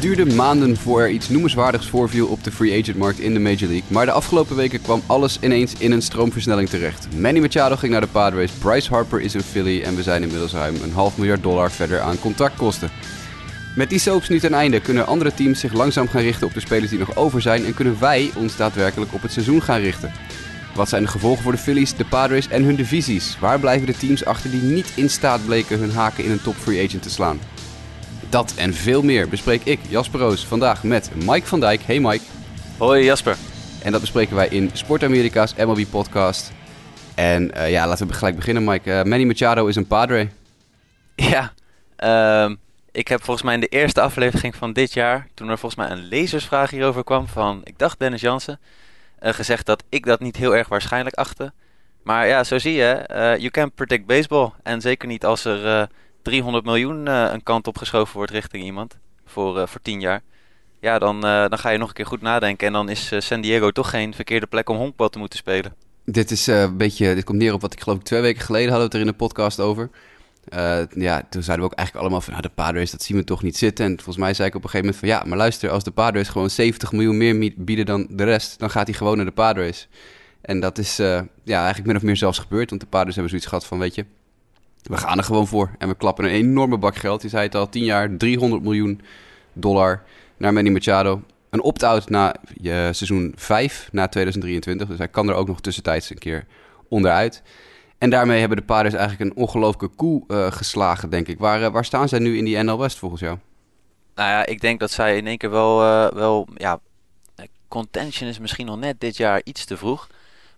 [0.00, 3.40] Het duurde maanden voor er iets noemenswaardigs voorviel op de free agent markt in de
[3.40, 3.82] Major League.
[3.86, 7.08] Maar de afgelopen weken kwam alles ineens in een stroomversnelling terecht.
[7.16, 10.52] Manny Machado ging naar de Padres, Bryce Harper is in Philly en we zijn inmiddels
[10.52, 12.90] ruim een half miljard dollar verder aan contractkosten.
[13.76, 16.60] Met die soaps nu ten einde kunnen andere teams zich langzaam gaan richten op de
[16.60, 20.12] spelers die nog over zijn en kunnen wij ons daadwerkelijk op het seizoen gaan richten.
[20.74, 23.36] Wat zijn de gevolgen voor de Phillies, de Padres en hun divisies?
[23.40, 26.56] Waar blijven de teams achter die niet in staat bleken hun haken in een top
[26.56, 27.40] free agent te slaan?
[28.30, 31.82] Dat en veel meer bespreek ik, Jasper Roos, vandaag met Mike van Dijk.
[31.82, 32.24] Hey Mike.
[32.78, 33.36] Hoi Jasper.
[33.82, 36.52] En dat bespreken wij in Sport Amerika's MLB podcast.
[37.14, 38.90] En uh, ja, laten we gelijk beginnen Mike.
[38.90, 40.28] Uh, Manny Machado is een Padre.
[41.14, 41.52] Ja,
[41.98, 42.56] uh,
[42.92, 45.90] ik heb volgens mij in de eerste aflevering van dit jaar, toen er volgens mij
[45.90, 48.60] een lezersvraag hierover kwam van, ik dacht Dennis Jansen,
[49.22, 51.52] uh, gezegd dat ik dat niet heel erg waarschijnlijk achtte.
[52.02, 53.04] Maar ja, zo zie je,
[53.38, 54.50] you can predict baseball.
[54.62, 55.88] En zeker niet als er
[56.22, 60.22] 300 miljoen uh, een kant op geschoven wordt richting iemand voor, uh, voor 10 jaar.
[60.80, 62.66] Ja, dan, uh, dan ga je nog een keer goed nadenken.
[62.66, 65.74] En dan is San Diego toch geen verkeerde plek om honkbal te moeten spelen.
[66.04, 68.70] Dit, is, een beetje, dit komt neer op wat ik geloof ik twee weken geleden
[68.70, 69.90] hadden we het er in de podcast over.
[70.94, 73.42] ja, toen zeiden we ook eigenlijk allemaal van, nou, de Padres, dat zien we toch
[73.42, 73.84] niet zitten.
[73.84, 75.90] En volgens mij zei ik op een gegeven moment van, ja, maar luister, als de
[75.90, 79.32] Padres gewoon 70 miljoen meer bieden dan de rest, dan gaat hij gewoon naar de
[79.32, 79.88] Padres.
[80.40, 83.48] En dat is ja, eigenlijk min of meer zelfs gebeurd, want de Padres hebben zoiets
[83.48, 84.04] gehad van, weet je,
[84.82, 85.70] we gaan er gewoon voor.
[85.78, 87.22] En we klappen een enorme bak geld.
[87.22, 89.00] Je zei het al, 10 jaar, 300 miljoen
[89.52, 90.02] dollar
[90.36, 91.22] naar Manny Machado.
[91.50, 94.88] Een opt-out na je seizoen 5, na 2023.
[94.88, 96.46] Dus hij kan er ook nog tussentijds een keer
[96.88, 97.42] onderuit.
[97.98, 101.38] En daarmee hebben de Padres eigenlijk een ongelooflijke koe uh, geslagen, denk ik.
[101.38, 103.38] Waar, uh, waar staan zij nu in die NL West volgens jou?
[104.14, 105.78] Nou ja, ik denk dat zij in één keer wel...
[106.14, 106.80] Wel ja,
[107.70, 110.08] contention is misschien nog net dit jaar iets te vroeg.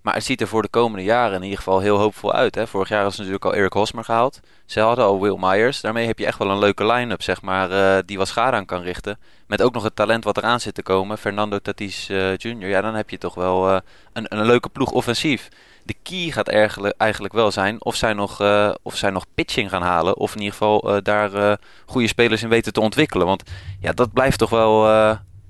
[0.03, 2.55] Maar het ziet er voor de komende jaren in ieder geval heel hoopvol uit.
[2.55, 2.67] Hè?
[2.67, 4.41] Vorig jaar ze natuurlijk al Eric Hosmer gehaald.
[4.67, 5.81] Ze hadden al Will Myers.
[5.81, 8.65] Daarmee heb je echt wel een leuke line-up, zeg maar, uh, die wat schade aan
[8.65, 9.19] kan richten.
[9.47, 11.19] Met ook nog het talent wat eraan zit te komen.
[11.19, 12.67] Fernando Tatis uh, Jr.
[12.67, 13.79] Ja, dan heb je toch wel uh,
[14.13, 15.49] een, een leuke ploeg offensief.
[15.85, 18.41] De key gaat eigenlijk, eigenlijk wel zijn of zij, nog,
[18.83, 20.17] of zij nog pitching gaan halen.
[20.17, 23.27] Of in ieder geval daar goede spelers in weten te ontwikkelen.
[23.27, 23.43] Want
[23.81, 24.87] ja, dat blijft toch wel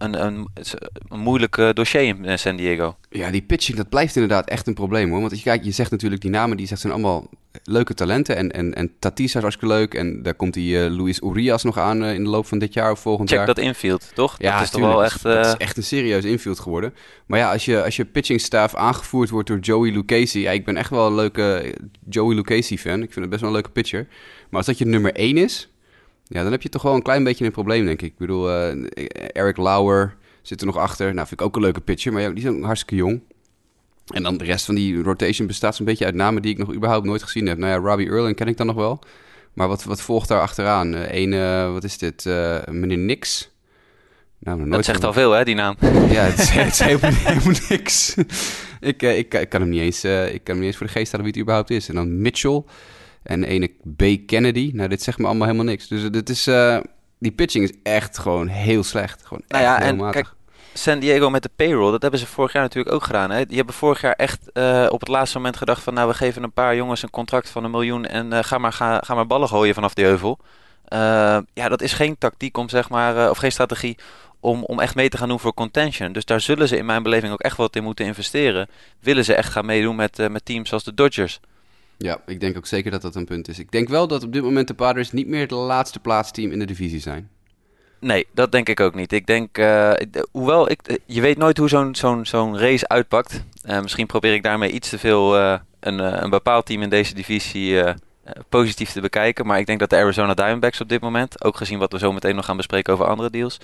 [0.03, 0.49] een, een,
[1.09, 2.97] een moeilijk dossier in eh, San Diego.
[3.11, 5.19] Ja, die pitching, dat blijft inderdaad echt een probleem hoor.
[5.19, 7.29] Want als je kijkt, je zegt natuurlijk die namen, die zegt, zijn allemaal
[7.65, 8.37] leuke talenten.
[8.37, 9.95] En, en, en Tatis is hartstikke leuk.
[9.95, 12.75] En daar komt die uh, Luis Urias nog aan uh, in de loop van dit
[12.75, 13.47] jaar of volgend Check jaar.
[13.47, 14.35] dat infield, toch?
[14.39, 15.27] Ja, dat is toch wel echt...
[15.27, 15.35] Uh...
[15.35, 16.95] Dat is echt een serieus infield geworden.
[17.27, 20.41] Maar ja, als je, als je pitching staff aangevoerd wordt door Joey Lucchesi...
[20.41, 21.75] Ja, ik ben echt wel een leuke
[22.09, 23.03] Joey Lucchesi fan.
[23.03, 24.07] Ik vind het best wel een leuke pitcher.
[24.49, 25.72] Maar als dat je nummer 1 is...
[26.33, 28.13] Ja, dan heb je toch wel een klein beetje een probleem, denk ik.
[28.13, 28.51] Ik bedoel,
[29.33, 31.15] Eric Lauer zit er nog achter.
[31.15, 33.21] Nou, vind ik ook een leuke pitcher, maar ja, die is ook hartstikke jong.
[34.07, 36.75] En dan de rest van die rotation bestaat zo'n beetje uit namen die ik nog
[36.75, 37.59] überhaupt nooit gezien heb.
[37.59, 38.99] Nou ja, Robbie Erling ken ik dan nog wel.
[39.53, 40.95] Maar wat, wat volgt daar achteraan?
[40.95, 42.25] Eén, uh, wat is dit?
[42.25, 43.51] Uh, meneer Nix.
[44.39, 45.77] Nou, nooit dat zegt al veel, hè, die naam.
[46.09, 48.15] Ja, het is, het is helemaal, helemaal, niks.
[48.81, 50.93] ik, uh, ik, ik, kan hem niet eens, ik kan hem niet eens voor de
[50.93, 51.89] geest halen wie het überhaupt is.
[51.89, 52.63] En dan Mitchell
[53.23, 54.27] en ene B.
[54.27, 54.71] Kennedy.
[54.75, 55.89] Nou, dit zegt me allemaal helemaal niks.
[55.89, 56.45] Dus dit is
[57.19, 59.27] die pitching is echt gewoon heel slecht.
[59.27, 60.35] Gewoon nou echt ja, en kijk,
[60.75, 63.31] San Diego met de payroll, dat hebben ze vorig jaar natuurlijk ook gedaan.
[63.31, 63.47] Hè?
[63.47, 65.95] Die hebben vorig jaar echt uh, op het laatste moment gedacht van...
[65.95, 68.07] nou, we geven een paar jongens een contract van een miljoen...
[68.07, 70.39] en uh, ga, maar, ga, ga maar ballen gooien vanaf die heuvel.
[71.55, 73.99] Ja, dat is geen tactiek om, zeg maar, of geen strategie
[74.41, 76.13] om, om echt mee te gaan doen voor contention.
[76.13, 78.69] Dus daar zullen ze in mijn beleving ook echt wat in moeten investeren.
[79.01, 81.41] Willen ze echt gaan meedoen met, met teams zoals de Dodgers...
[82.03, 83.59] Ja, ik denk ook zeker dat dat een punt is.
[83.59, 86.59] Ik denk wel dat op dit moment de Padres niet meer het laatste plaatsteam in
[86.59, 87.29] de divisie zijn.
[88.01, 89.13] Nee, dat denk ik ook niet.
[89.13, 89.93] Ik denk, uh,
[90.31, 91.69] hoewel ik, je weet nooit hoe
[92.23, 93.45] zo'n race uitpakt.
[93.65, 97.83] Uh, misschien probeer ik daarmee iets te veel een, een bepaald team in deze divisie
[98.49, 99.47] positief te bekijken.
[99.47, 102.13] Maar ik denk dat de Arizona Diamondbacks op dit moment, ook gezien wat we zo
[102.13, 103.59] meteen nog gaan bespreken over andere deals,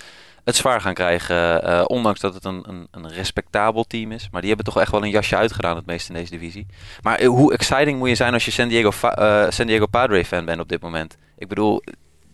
[0.48, 1.68] het zwaar gaan krijgen.
[1.68, 4.28] Uh, ondanks dat het een, een, een, respectabel team is.
[4.30, 6.66] Maar die hebben toch echt wel een jasje uitgedaan, het meest in deze divisie.
[7.02, 10.44] Maar hoe exciting moet je zijn als je San Diego, uh, San Diego Padre fan
[10.44, 11.16] bent op dit moment?
[11.38, 11.82] Ik bedoel,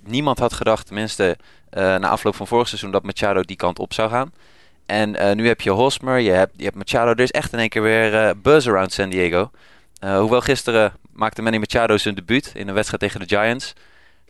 [0.05, 1.37] niemand had gedacht, tenminste
[1.71, 4.33] na afloop van vorig seizoen, dat Machado die kant op zou gaan.
[4.87, 7.11] En nu heb je Hosmer, je hebt, je hebt Machado.
[7.11, 9.51] Er is echt in één keer weer buzz around San Diego.
[10.01, 13.75] hoewel gisteren maakte Manny Machado zijn debuut in een wedstrijd tegen de Giants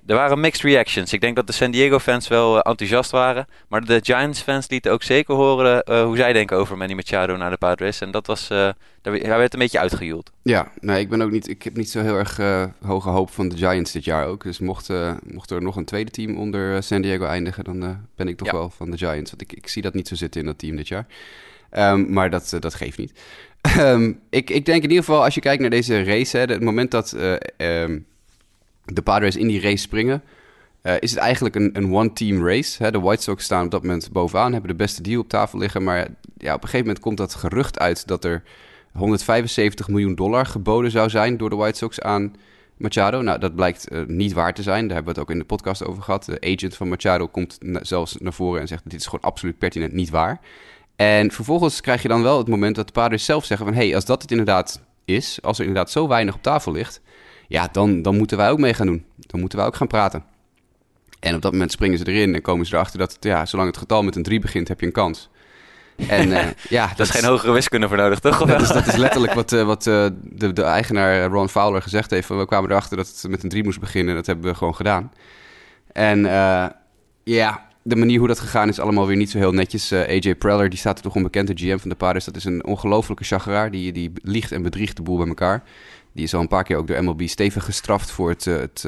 [0.07, 1.13] er waren mixed reactions.
[1.13, 3.47] Ik denk dat de San Diego fans wel uh, enthousiast waren.
[3.69, 7.37] Maar de Giants fans lieten ook zeker horen uh, hoe zij denken over Manny Machado
[7.37, 8.01] naar de Padres.
[8.01, 8.59] En dat was, uh,
[9.03, 10.31] daar, hij werd een beetje uitgejoeld.
[10.43, 12.37] Ja, nee, ik ben ook niet, ik heb niet zo heel erg
[12.83, 14.43] hoge hoop van de Giants dit jaar ook.
[14.43, 14.89] Dus mocht,
[15.27, 18.53] mocht er nog een tweede team onder San Diego eindigen, dan ben ik toch ja.
[18.53, 19.31] wel van de Giants.
[19.31, 21.07] Want ik, ik zie dat niet zo zitten in dat team dit jaar.
[21.71, 23.13] Um, maar dat, dat geeft niet.
[23.79, 26.63] Um, ik, ik denk in ieder geval, als je kijkt naar deze race, hè, het
[26.63, 27.17] moment dat...
[27.57, 28.07] Um,
[28.85, 30.23] de Padres in die race springen.
[30.83, 32.83] uh, is het eigenlijk een, een one-team race.
[32.83, 32.91] Hè?
[32.91, 35.83] De White Sox staan op dat moment bovenaan, hebben de beste deal op tafel liggen.
[35.83, 36.09] Maar
[36.39, 38.43] ja, op een gegeven moment komt dat gerucht uit dat er
[38.93, 42.35] 175 miljoen dollar geboden zou zijn door de White Sox aan
[42.77, 43.23] Machado.
[43.23, 44.87] Nou, dat blijkt uh, niet waar te zijn.
[44.87, 46.25] Daar hebben we het ook in de podcast over gehad.
[46.25, 49.93] De agent van Machado komt zelfs naar voren en zegt: Dit is gewoon absoluut pertinent
[49.93, 50.41] niet waar.
[50.97, 53.75] En vervolgens krijg je dan wel het moment dat de padres zelf zeggen: van...
[53.75, 57.01] hé, hey, als dat het inderdaad is, als er inderdaad zo weinig op tafel ligt,
[57.49, 59.05] ja, dan, dan moeten wij ook mee gaan doen.
[59.17, 60.25] Dan moeten wij ook gaan praten.
[61.21, 63.79] En op dat moment springen ze erin en komen ze erachter dat, ja, zolang het
[63.79, 65.31] getal met een 3 begint, heb je een kans.
[65.97, 68.45] En uh, ja, dat, is geen hogere wiskunde voor nodig, toch?
[68.47, 72.11] Dat is, dat is letterlijk wat, uh, wat uh, de, de eigenaar Ron Fowler gezegd
[72.11, 72.29] heeft.
[72.29, 74.15] We kwamen erachter dat het met een 3 moest beginnen.
[74.15, 75.13] Dat hebben we gewoon gedaan.
[75.93, 76.21] En
[77.25, 79.93] ja, de manier hoe dat gegaan is allemaal weer niet zo heel netjes.
[79.93, 82.25] AJ Preller, die staat er toch onbekend, de GM van de Padres.
[82.25, 83.71] Dat is een ongelofelijke chageraar.
[83.71, 85.63] Die, die liegt en bedriegt de boel bij elkaar.
[86.15, 88.87] Die is al een paar keer ook door MLB stevig gestraft voor het, het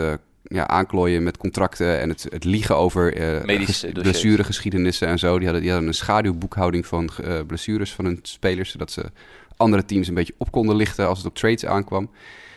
[0.49, 3.59] ja, aanklooien met contracten en het, het liegen over uh,
[3.93, 5.35] blessuregeschiedenissen en zo.
[5.37, 9.05] Die hadden, die hadden een schaduwboekhouding van uh, blessures van hun spelers, zodat ze
[9.57, 12.11] andere teams een beetje op konden lichten als het op trades aankwam.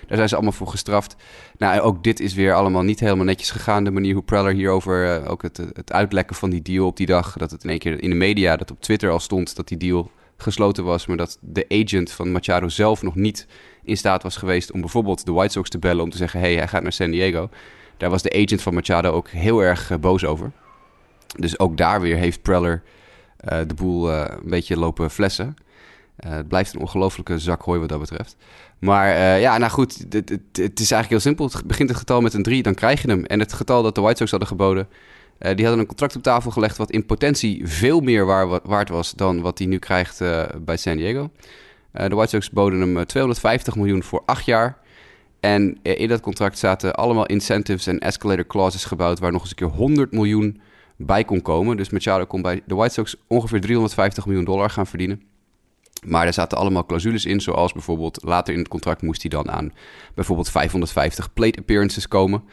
[0.08, 1.16] Daar zijn ze allemaal voor gestraft.
[1.58, 3.84] Nou, ook dit is weer allemaal niet helemaal netjes gegaan.
[3.84, 7.06] De manier hoe Preller hierover, uh, ook het, het uitlekken van die deal op die
[7.06, 7.38] dag.
[7.38, 9.78] Dat het in één keer in de media, dat op Twitter al stond dat die
[9.78, 11.06] deal gesloten was.
[11.06, 13.48] Maar dat de agent van Machado zelf nog niet
[13.84, 16.56] in staat was geweest om bijvoorbeeld de White Sox te bellen om te zeggen: hey,
[16.56, 17.50] hij gaat naar San Diego.
[17.98, 20.52] Daar was de agent van Machado ook heel erg eh, boos over.
[21.38, 22.84] Dus ook daar weer heeft Preller
[23.50, 25.56] uh, de boel uh, een beetje lopen flessen.
[26.16, 28.36] het blijft een ongelofelijke zak hooi wat dat betreft.
[28.80, 31.46] Maar ja, nou goed, het, is eigenlijk heel simpel.
[31.46, 33.26] Het begint het getal met een 3, dan krijg je hem.
[33.26, 34.88] En het getal dat de White Sox hadden geboden,
[35.40, 39.14] die hadden een contract op tafel gelegd wat in potentie veel meer waar, waard was
[39.14, 40.22] dan wat hij nu krijgt
[40.66, 41.32] bij San Diego.
[41.92, 44.78] De White Sox boden hem 250 miljoen voor 8 jaar.
[45.40, 49.20] En in dat contract zaten allemaal incentives en escalator clauses gebouwd...
[49.20, 50.62] waar nog eens een keer 100 miljoen
[50.96, 51.78] bij kon komen.
[51.78, 55.22] Dus Machado kon bij de White Sox ongeveer 350 miljoen dollar gaan verdienen.
[56.06, 59.52] Maar er zaten allemaal clausules in, zoals bijvoorbeeld later in het contract moest hij dan
[59.52, 59.74] aan
[60.16, 62.44] bijvoorbeeld 550 plate appearances komen.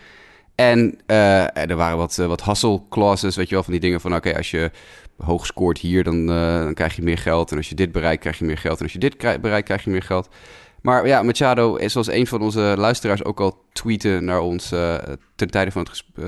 [0.54, 4.14] En er waren wat, uh, wat hustle clauses, weet je wel, van die dingen van
[4.14, 4.70] oké, als je
[5.18, 7.50] hoog scoort hier, dan, uh, dan krijg je meer geld.
[7.50, 8.78] En als je dit bereikt, krijg je meer geld.
[8.78, 10.28] En als je dit bereikt, krijg je meer geld.
[10.82, 14.94] Maar ja, Machado, zoals een van onze luisteraars ook al tweeten naar ons uh,
[15.34, 16.26] ten tijde van het uh,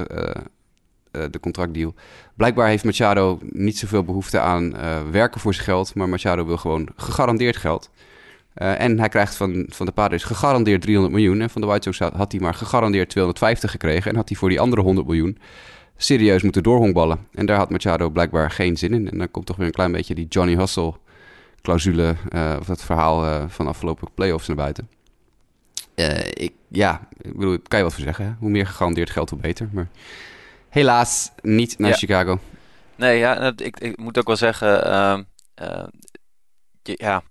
[1.31, 1.94] de contractdeal.
[2.37, 4.75] Blijkbaar heeft Machado niet zoveel behoefte aan
[5.11, 7.91] werken voor zijn geld, maar Machado wil gewoon gegarandeerd geld.
[8.55, 11.41] en hij krijgt van, van de Padres gegarandeerd 300 miljoen.
[11.41, 14.11] En van de White Sox had hij maar gegarandeerd 250 gekregen.
[14.11, 15.38] En had hij voor die andere 100 miljoen
[16.00, 17.26] serieus moeten doorhongballen.
[17.32, 19.10] En daar had Machado blijkbaar geen zin in.
[19.10, 20.94] En dan komt toch weer een klein beetje die Johnny Hustle
[21.62, 24.88] clausule, uh, of dat verhaal uh, van afgelopen playoffs naar buiten.
[25.94, 28.24] Uh, ik, ja, ik bedoel, kan je wat voor zeggen.
[28.24, 28.32] Hè?
[28.38, 29.68] Hoe meer gegarandeerd geld, hoe beter.
[29.72, 29.88] Maar
[30.68, 31.96] helaas niet naar ja.
[31.96, 32.38] Chicago.
[32.96, 35.22] Nee, ja, ik, ik moet ook wel zeggen, ehm,
[36.82, 37.22] ja,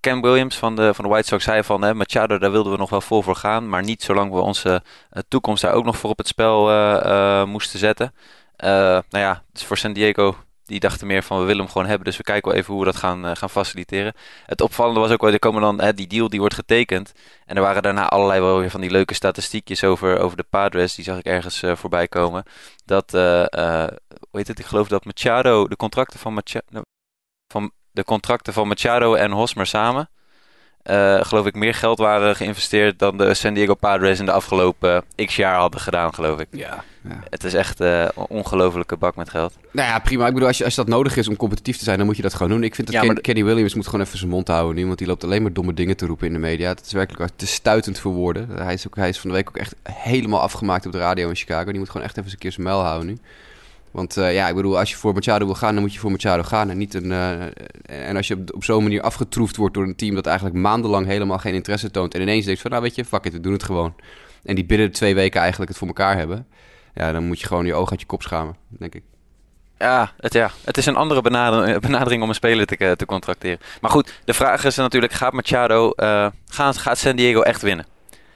[0.00, 2.90] Ken Williams van de, van de White Sox zei van, Machado, daar wilden we nog
[2.90, 4.82] wel vol voor gaan, maar niet zolang we onze
[5.28, 8.14] toekomst daar ook nog voor op het spel moesten zetten.
[8.56, 10.36] nou ja, dus voor San Diego
[10.68, 12.04] die dachten meer van we willen hem gewoon hebben.
[12.04, 14.14] Dus we kijken wel even hoe we dat gaan, gaan faciliteren.
[14.46, 17.12] Het opvallende was ook wel, er komen dan hè, die deal die wordt getekend.
[17.46, 20.94] En er waren daarna allerlei wel weer van die leuke statistiekjes over, over de Padres.
[20.94, 22.42] Die zag ik ergens voorbij komen.
[22.84, 23.98] Dat, hoe
[24.32, 26.82] heet het, ik geloof dat Machado, de contracten van Machado,
[27.52, 30.08] van de contracten van Machado en Hosmer samen
[30.90, 35.04] uh, geloof ik, meer geld waren geïnvesteerd dan de San Diego Padres in de afgelopen
[35.16, 36.46] x jaar hadden gedaan, geloof ik.
[36.50, 36.84] Ja.
[37.08, 37.22] ja.
[37.30, 39.56] Het is echt uh, een ongelofelijke bak met geld.
[39.70, 40.26] Nou ja, prima.
[40.26, 42.22] Ik bedoel, als, je, als dat nodig is om competitief te zijn, dan moet je
[42.22, 42.62] dat gewoon doen.
[42.62, 44.98] Ik vind dat ja, Ken, Kenny Williams moet gewoon even zijn mond houden nu, want
[44.98, 46.68] die loopt alleen maar domme dingen te roepen in de media.
[46.68, 48.48] Het is werkelijk te stuitend voor woorden.
[48.50, 51.28] Hij is, ook, hij is van de week ook echt helemaal afgemaakt op de radio
[51.28, 51.70] in Chicago.
[51.70, 53.18] Die moet gewoon echt even een keer zijn muil houden nu.
[53.98, 56.10] Want uh, ja, ik bedoel, als je voor Machado wil gaan, dan moet je voor
[56.10, 56.70] Machado gaan.
[56.70, 57.42] En, niet een, uh,
[58.08, 61.06] en als je op, op zo'n manier afgetroefd wordt door een team dat eigenlijk maandenlang
[61.06, 62.14] helemaal geen interesse toont.
[62.14, 63.94] En ineens denkt van, nou weet je, fuck it, we doen het gewoon.
[64.44, 66.46] En die binnen de twee weken eigenlijk het voor elkaar hebben.
[66.94, 69.02] Ja, dan moet je gewoon je oog uit je kop schamen, denk ik.
[69.78, 73.60] Ja, het, ja, het is een andere benadering, benadering om een speler te, te contracteren.
[73.80, 77.86] Maar goed, de vraag is natuurlijk, gaat Machado, uh, gaat, gaat San Diego echt winnen?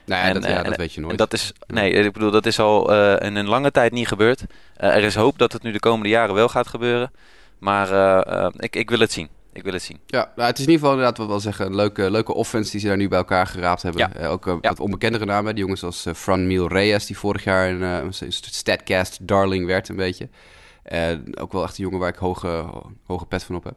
[0.05, 1.17] Nou ja, en, dat, ja, dat weet je nooit.
[1.17, 4.41] dat is, nee, ik bedoel, dat is al uh, in een lange tijd niet gebeurd.
[4.41, 7.11] Uh, er is hoop dat het nu de komende jaren wel gaat gebeuren.
[7.59, 9.29] Maar uh, ik, ik wil het zien.
[9.53, 9.99] Ik wil het zien.
[10.05, 12.71] Ja, nou, het is in ieder geval inderdaad wat wel zeggen een leuke, leuke offense
[12.71, 14.09] die ze daar nu bij elkaar geraapt hebben.
[14.17, 14.27] Ja.
[14.27, 14.57] ook ja.
[14.61, 15.55] wat onbekendere namen.
[15.55, 19.95] Die jongens als Fran Mil Reyes, die vorig jaar een, een Statcast darling werd een
[19.95, 20.29] beetje.
[21.39, 22.65] Ook wel echt een jongen waar ik hoge,
[23.05, 23.75] hoge pet van op heb.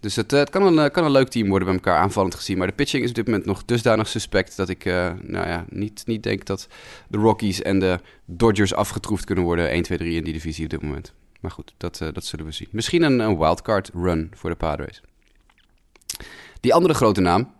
[0.00, 2.58] Dus het, het kan, een, kan een leuk team worden bij elkaar aanvallend gezien.
[2.58, 6.02] Maar de pitching is op dit moment nog dusdanig suspect dat ik nou ja, niet,
[6.06, 6.68] niet denk dat
[7.08, 10.70] de Rockies en de Dodgers afgetroefd kunnen worden 1, 2, 3 in die divisie op
[10.70, 11.12] dit moment.
[11.40, 12.68] Maar goed, dat, dat zullen we zien.
[12.70, 15.02] Misschien een, een wildcard run voor de Padres.
[16.60, 17.52] Die andere grote naam,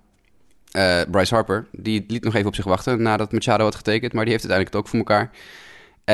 [1.10, 4.12] Bryce Harper, die liet nog even op zich wachten nadat Machado had getekend.
[4.12, 5.30] Maar die heeft uiteindelijk het ook voor elkaar.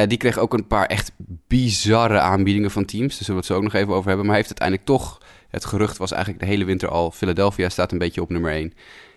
[0.08, 1.12] Die kreeg ook een paar echt
[1.46, 3.14] bizarre aanbiedingen van teams.
[3.14, 4.26] Daar zullen we het zo ook nog even over hebben.
[4.26, 5.20] Maar hij heeft uiteindelijk toch...
[5.52, 7.10] Het gerucht was eigenlijk de hele winter al...
[7.10, 8.72] Philadelphia staat een beetje op nummer 1.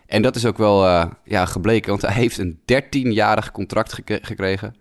[0.05, 1.89] En dat is ook wel uh, ja, gebleken.
[1.89, 4.75] Want hij heeft een 13-jarig contract gek gekregen.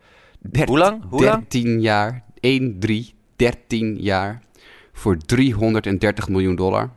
[0.64, 1.02] Hoe lang?
[1.08, 1.82] Hoe 13 lang?
[1.82, 2.24] jaar.
[2.36, 3.14] 1-3.
[3.36, 4.42] 13 jaar.
[4.92, 6.90] Voor 330 miljoen dollar.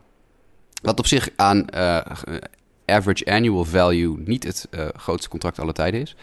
[0.81, 1.99] Wat op zich aan uh,
[2.85, 6.15] average annual value niet het uh, grootste contract aller tijden is.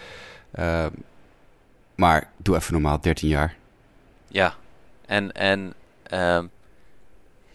[1.94, 3.56] Maar doe even normaal, 13 jaar.
[4.28, 4.54] Ja,
[5.06, 5.74] en, en
[6.12, 6.42] uh,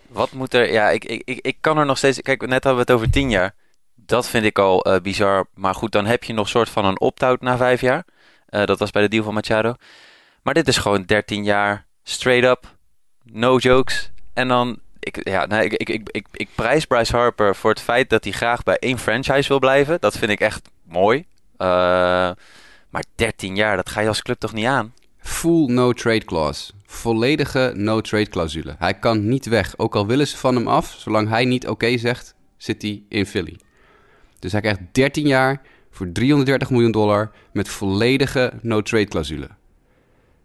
[0.10, 0.72] wat moet er...
[0.72, 2.22] Ja, ik, ik, ik, ik kan er nog steeds...
[2.22, 3.56] Kijk, net hadden we het over 10 jaar.
[3.96, 5.48] Dat vind ik al uh, bizar.
[5.54, 8.06] Maar goed, dan heb je nog soort van een opt-out na 5 jaar.
[8.50, 9.74] dat was bij de deal van Machado.
[10.44, 12.76] Maar dit is gewoon 13 jaar straight up.
[13.24, 14.12] No jokes.
[14.34, 17.82] En dan ik, ja, nee, ik, ik, ik, ik, ik prijs Bryce Harper voor het
[17.82, 20.00] feit dat hij graag bij één franchise wil blijven.
[20.00, 21.18] Dat vind ik echt mooi.
[21.58, 21.68] Uh,
[22.90, 24.94] maar 13 jaar, dat ga je als club toch niet aan?
[25.30, 26.72] Full no trade clause.
[26.86, 28.76] Volledige no trade clausule.
[28.80, 29.78] Hij kan niet weg.
[29.78, 33.04] Ook al willen ze van hem af, zolang hij niet oké okay zegt, zit hij
[33.10, 33.60] in Philly.
[34.40, 39.50] Dus hij krijgt 13 jaar voor 330 miljoen dollar met volledige no trade clausule.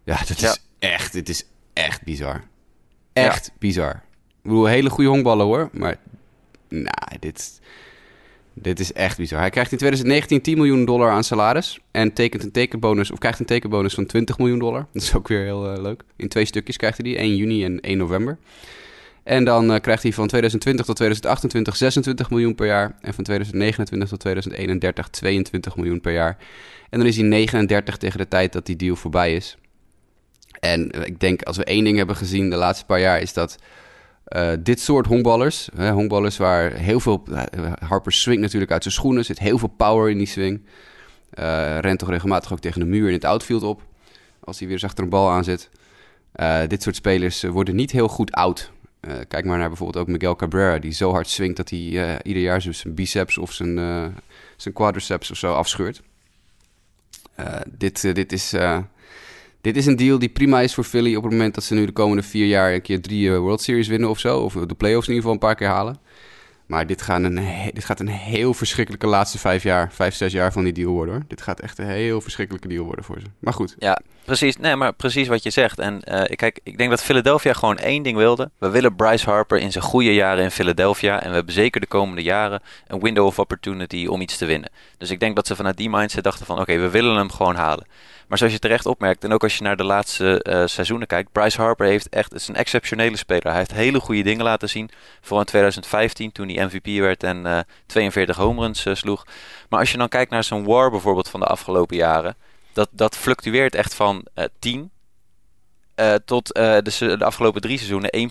[0.03, 2.43] Ja, dat is echt, dit is echt bizar.
[3.13, 3.53] Echt ja.
[3.59, 4.03] bizar.
[4.27, 5.69] Ik bedoel, hele goede honkballen hoor.
[5.71, 5.95] Maar
[6.69, 7.61] nou, dit,
[8.55, 9.39] dit is echt bizar.
[9.39, 11.79] Hij krijgt in 2019 10 miljoen dollar aan salaris.
[11.91, 14.87] En tekent een tekenbonus, of krijgt een tekenbonus van 20 miljoen dollar.
[14.93, 16.03] Dat is ook weer heel uh, leuk.
[16.15, 18.37] In twee stukjes krijgt hij die, 1 juni en 1 november.
[19.23, 22.97] En dan uh, krijgt hij van 2020 tot 2028 26 miljoen per jaar.
[23.01, 26.37] En van 2029 tot 2031 22 miljoen per jaar.
[26.89, 29.57] En dan is hij 39 tegen de tijd dat die deal voorbij is.
[30.59, 33.57] En ik denk, als we één ding hebben gezien de laatste paar jaar, is dat
[34.29, 37.23] uh, dit soort honkballers, hè, honkballers waar heel veel...
[37.29, 37.43] Uh,
[37.79, 40.61] Harper swingt natuurlijk uit zijn schoenen, zit heel veel power in die swing.
[41.39, 43.81] Uh, rent toch regelmatig ook tegen de muur in het outfield op,
[44.39, 45.69] als hij weer eens achter een bal aan zit.
[46.67, 48.71] dit soort spelers worden niet heel goed oud.
[49.27, 51.79] kijk maar naar bijvoorbeeld ook Miguel Cabrera, die zo hard swingt dat hij
[52.23, 53.75] ieder jaar zijn biceps of zijn,
[54.55, 56.01] zijn quadriceps of zo afscheurt.
[57.67, 58.53] dit, dit is
[59.65, 61.85] dit is een deal die prima is voor Philly op het moment dat ze nu
[61.85, 64.39] de komende vier jaar een keer drie eh, World Series winnen of zo.
[64.39, 65.97] Of de playoffs in ieder geval een paar keer halen.
[66.65, 67.39] Maar dit gaat, een,
[67.73, 71.13] dit gaat een heel verschrikkelijke laatste vijf jaar, vijf, zes jaar van die deal worden
[71.13, 71.23] hoor.
[71.27, 73.25] Dit gaat echt een heel verschrikkelijke deal worden voor ze.
[73.39, 73.75] Maar goed.
[73.79, 74.57] Ja, precies.
[74.57, 75.79] Nee, maar precies wat je zegt.
[75.79, 78.51] En uh, kijk, ik denk dat Philadelphia gewoon één ding wilde.
[78.57, 81.21] We willen Bryce Harper in zijn goede jaren in Philadelphia.
[81.21, 84.69] En we hebben zeker de komende jaren een window of opportunity om iets te winnen.
[84.97, 87.55] Dus ik denk dat ze vanuit die mindset dachten van oké, we willen hem gewoon
[87.55, 87.85] halen.
[88.27, 91.31] Maar zoals je terecht opmerkt, en ook als je naar de laatste uh, seizoenen kijkt,
[91.31, 93.47] Bryce Harper heeft echt, is een exceptionele speler.
[93.47, 94.89] Hij heeft hele goede dingen laten zien.
[95.21, 99.25] Vooral in 2015, toen hij MVP werd en uh, 42 home runs uh, sloeg.
[99.69, 102.35] Maar als je dan kijkt naar zijn war bijvoorbeeld van de afgelopen jaren,
[102.73, 104.25] dat, dat fluctueert echt van
[104.59, 104.91] 10
[106.25, 106.81] tot de,
[107.17, 108.29] de afgelopen drie seizoenen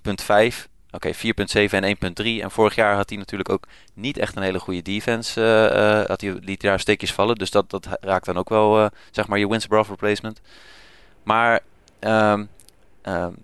[0.55, 2.43] 1,5 Oké, okay, 4.7 en 1.3.
[2.43, 5.41] En vorig jaar had hij natuurlijk ook niet echt een hele goede defense.
[5.41, 7.35] Uh, had hij, liet daar steekjes vallen.
[7.37, 10.41] Dus dat, dat raakt dan ook wel, uh, zeg maar, je wins replacement.
[11.23, 11.61] Maar,
[12.01, 12.49] um,
[13.03, 13.37] um,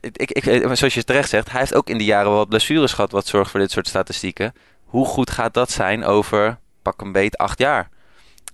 [0.00, 0.44] ik, ik,
[0.76, 3.26] zoals je terecht zegt, hij heeft ook in die jaren wel wat blessures gehad wat
[3.26, 4.54] zorgt voor dit soort statistieken.
[4.84, 7.88] Hoe goed gaat dat zijn over, pak een beet, acht jaar?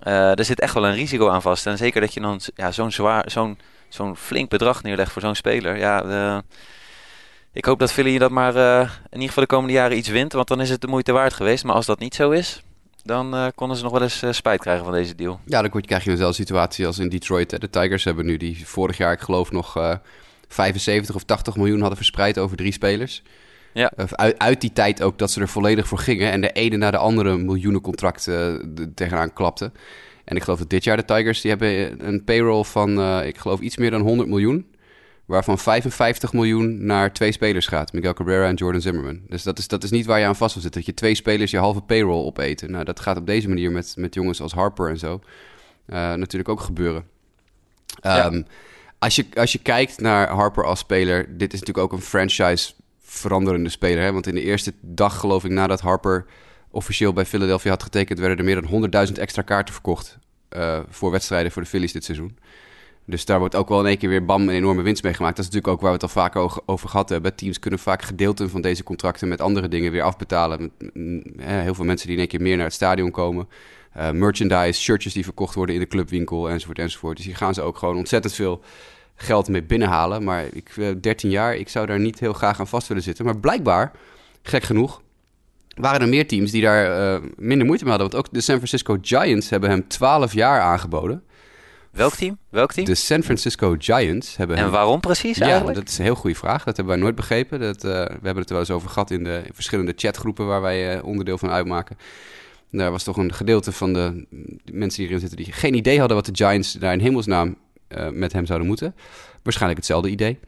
[0.02, 1.66] er zit echt wel een risico aan vast.
[1.66, 5.34] En zeker dat je dan ja, zo'n zwaar, zo'n zo'n flink bedrag neerlegt voor zo'n
[5.34, 5.76] speler.
[5.76, 6.42] Ja,
[7.52, 10.32] ik hoop dat Philly dat maar uh, in ieder geval de komende jaren iets wint.
[10.32, 11.64] Want dan is het de moeite waard geweest.
[11.64, 12.62] Maar als dat niet zo is,
[13.02, 15.40] dan uh, konden ze nog wel eens uh, spijt krijgen van deze deal.
[15.44, 17.60] Ja, dan krijg je dezelfde situatie als in Detroit.
[17.60, 19.98] De Tigers hebben nu die vorig jaar, ik geloof, nog
[20.48, 23.22] 75 of 80 miljoen hadden verspreid over drie spelers.
[23.72, 23.92] Ja.
[23.96, 26.30] Uit, uit, die tijd ook dat ze er volledig voor gingen.
[26.30, 28.30] En de ene na de andere miljoenencontract
[28.94, 29.72] tegenaan klapte.
[30.24, 33.60] En ik geloof dat dit jaar de Tigers, die hebben een payroll van, ik geloof,
[33.60, 34.66] iets meer dan 100 miljoen
[35.28, 37.92] waarvan 55 miljoen naar twee spelers gaat.
[37.92, 39.20] Miguel Cabrera en Jordan Zimmerman.
[39.28, 40.80] Dus dat is, dat is niet waar je aan vast wil zitten.
[40.80, 42.70] Dat je twee spelers je halve payroll opeten.
[42.70, 45.20] Nou, dat gaat op deze manier met, met jongens als Harper en zo
[45.86, 47.04] uh, natuurlijk ook gebeuren.
[48.00, 48.26] Ja.
[48.26, 48.46] Um,
[48.98, 51.38] als, je, als je kijkt naar Harper als speler...
[51.38, 54.02] dit is natuurlijk ook een franchise veranderende speler.
[54.02, 54.12] Hè?
[54.12, 56.26] Want in de eerste dag, geloof ik, nadat Harper
[56.70, 58.18] officieel bij Philadelphia had getekend...
[58.18, 60.18] werden er meer dan 100.000 extra kaarten verkocht...
[60.56, 62.38] Uh, voor wedstrijden voor de Phillies dit seizoen.
[63.08, 65.36] Dus daar wordt ook wel in één keer weer bam een enorme winst mee gemaakt.
[65.36, 67.34] Dat is natuurlijk ook waar we het al vaker over gehad hebben.
[67.34, 70.60] Teams kunnen vaak gedeelten van deze contracten met andere dingen weer afbetalen.
[70.60, 73.48] Met, mm, heel veel mensen die in één keer meer naar het stadion komen.
[73.96, 77.16] Uh, merchandise, shirtjes die verkocht worden in de clubwinkel enzovoort enzovoort.
[77.16, 78.60] Dus hier gaan ze ook gewoon ontzettend veel
[79.14, 80.24] geld mee binnenhalen.
[80.24, 83.24] Maar ik, 13 jaar, ik zou daar niet heel graag aan vast willen zitten.
[83.24, 83.92] Maar blijkbaar,
[84.42, 85.02] gek genoeg,
[85.74, 88.10] waren er meer teams die daar uh, minder moeite mee hadden.
[88.10, 91.22] Want ook de San Francisco Giants hebben hem 12 jaar aangeboden.
[91.98, 92.38] Welk team?
[92.48, 92.86] Welk team?
[92.86, 95.78] De San Francisco Giants hebben En waarom precies Ja, eigenlijk?
[95.78, 96.64] dat is een heel goede vraag.
[96.64, 97.60] Dat hebben wij nooit begrepen.
[97.60, 100.60] Dat, eh, we hebben het er wel eens over gehad in de verschillende chatgroepen waar
[100.60, 101.96] wij eh, onderdeel van uitmaken.
[102.70, 104.26] Daar was toch een gedeelte van de,
[104.72, 107.56] mensen die erin zitten die geen idee hadden wat de Giants daar in hemelsnaam
[107.88, 108.94] eh, met hem zouden moeten.
[109.42, 110.38] Waarschijnlijk hetzelfde idee.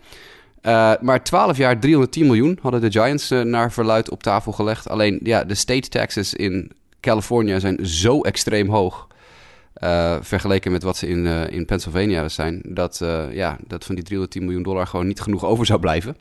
[1.00, 4.88] Maar 12 jaar 310 miljoen hadden de Giants naar verluid op tafel gelegd.
[4.88, 9.08] Alleen ja, de state taxes in Californië zijn zo extreem hoog.
[9.84, 12.62] Uh, vergeleken met wat ze in, in Pennsylvania zijn.
[12.64, 12.98] Dat,
[13.30, 16.16] ja, dat van die 310 miljoen dollar gewoon niet genoeg over zou blijven.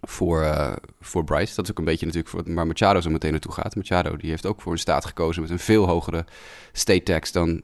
[0.00, 0.54] Voor,
[1.00, 1.54] voor Bryce.
[1.54, 3.76] Dat is ook een beetje natuurlijk voor, waar Machado zo meteen naartoe gaat.
[3.76, 6.24] Machado die heeft ook voor een staat gekozen met een veel hogere
[6.72, 7.62] state tax dan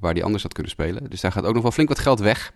[0.00, 1.10] waar hij anders had kunnen spelen.
[1.10, 2.52] Dus daar gaat ook nog wel flink wat geld weg.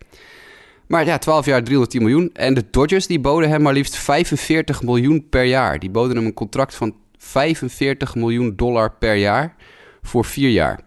[0.90, 2.30] Maar ja, 12 jaar 310 miljoen.
[2.33, 5.78] En de Dodgers die boden hem maar liefst 45 miljoen per jaar.
[5.78, 9.54] Die boden hem een contract van 45 miljoen dollar per jaar
[10.02, 10.80] voor vier jaar.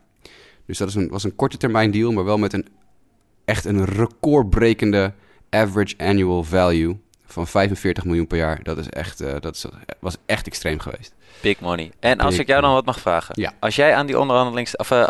[0.74, 2.68] Dus dat is een, was een korte termijn deal, maar wel met een
[3.46, 5.14] echt een recordbrekende
[5.50, 8.64] average annual value van 45 miljoen per jaar.
[8.64, 9.66] Dat, is echt, uh, dat is,
[10.00, 11.14] was echt extreem geweest.
[11.42, 11.92] Big money.
[12.00, 13.42] En als Big ik jou dan wat mag vragen.
[13.42, 13.54] Ja.
[13.60, 15.04] Als jij aan die, onderhandelings, of, uh,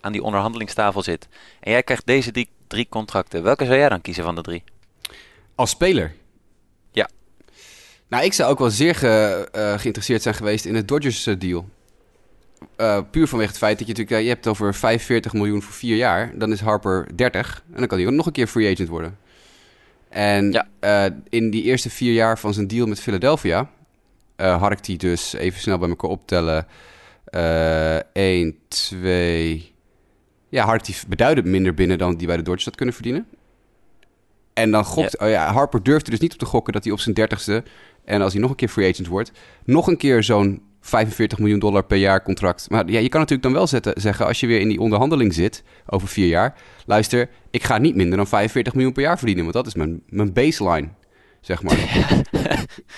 [0.00, 1.28] aan die onderhandelingstafel zit
[1.60, 4.62] en jij krijgt deze drie, drie contracten, welke zou jij dan kiezen van de drie?
[5.54, 6.14] Als speler?
[6.92, 7.08] Ja.
[8.08, 11.68] Nou, ik zou ook wel zeer ge, uh, geïnteresseerd zijn geweest in het Dodgers deal.
[12.76, 15.96] Uh, puur vanwege het feit dat je natuurlijk, je hebt over 45 miljoen voor vier
[15.96, 16.32] jaar.
[16.38, 19.18] Dan is Harper 30 en dan kan hij ook nog een keer free agent worden.
[20.08, 20.68] En ja.
[20.80, 23.70] uh, in die eerste vier jaar van zijn deal met Philadelphia
[24.36, 26.66] uh, had ik die dus even snel bij elkaar optellen.
[28.12, 29.72] 1, 2.
[30.48, 33.26] Ja, had ik die beduidend minder binnen dan die bij de Dodgers had kunnen verdienen.
[34.52, 35.26] En dan gokt, ja.
[35.26, 37.62] Oh ja, Harper durfde dus niet op te gokken dat hij op zijn dertigste
[38.04, 39.32] en als hij nog een keer free agent wordt,
[39.64, 42.70] nog een keer zo'n 45 miljoen dollar per jaar contract.
[42.70, 45.34] Maar ja, je kan natuurlijk dan wel zetten, zeggen, als je weer in die onderhandeling
[45.34, 46.54] zit over vier jaar.
[46.86, 50.02] Luister, ik ga niet minder dan 45 miljoen per jaar verdienen, want dat is mijn,
[50.08, 50.88] mijn baseline,
[51.40, 51.76] zeg maar.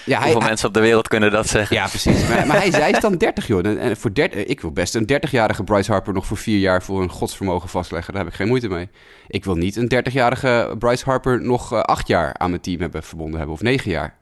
[0.04, 1.76] ja, Hoeveel hij, mensen op de wereld kunnen dat zeggen?
[1.76, 2.28] Ja, precies.
[2.28, 3.66] Maar, maar hij, hij is dan 30, joh.
[3.66, 7.02] En, voor 30, ik wil best een 30-jarige Bryce Harper nog voor vier jaar voor
[7.02, 8.12] een godsvermogen vastleggen.
[8.12, 8.88] Daar heb ik geen moeite mee.
[9.28, 13.02] Ik wil niet een 30-jarige Bryce Harper nog uh, acht jaar aan mijn team hebben
[13.02, 14.16] verbonden hebben, of negen jaar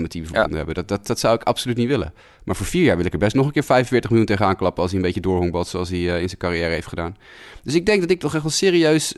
[0.00, 0.56] mijn team verbonden ja.
[0.56, 0.74] hebben.
[0.74, 2.14] Dat, dat, dat zou ik absoluut niet willen.
[2.44, 4.82] Maar voor vier jaar wil ik er best nog een keer 45 miljoen tegenaan klappen...
[4.82, 7.16] als hij een beetje doorhongbalt zoals hij uh, in zijn carrière heeft gedaan.
[7.62, 9.14] Dus ik denk dat ik toch echt wel serieus...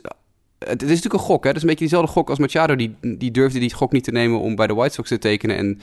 [0.59, 1.47] Het, is natuurlijk een gok, hè.
[1.47, 2.75] Het is een beetje diezelfde gok als Machado.
[2.75, 5.57] Die, die durfde die gok niet te nemen om bij de White Sox te tekenen...
[5.57, 5.79] en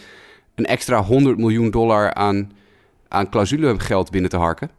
[0.54, 2.52] een extra 100 miljoen dollar aan,
[3.08, 4.70] aan clausulegeld binnen te harken.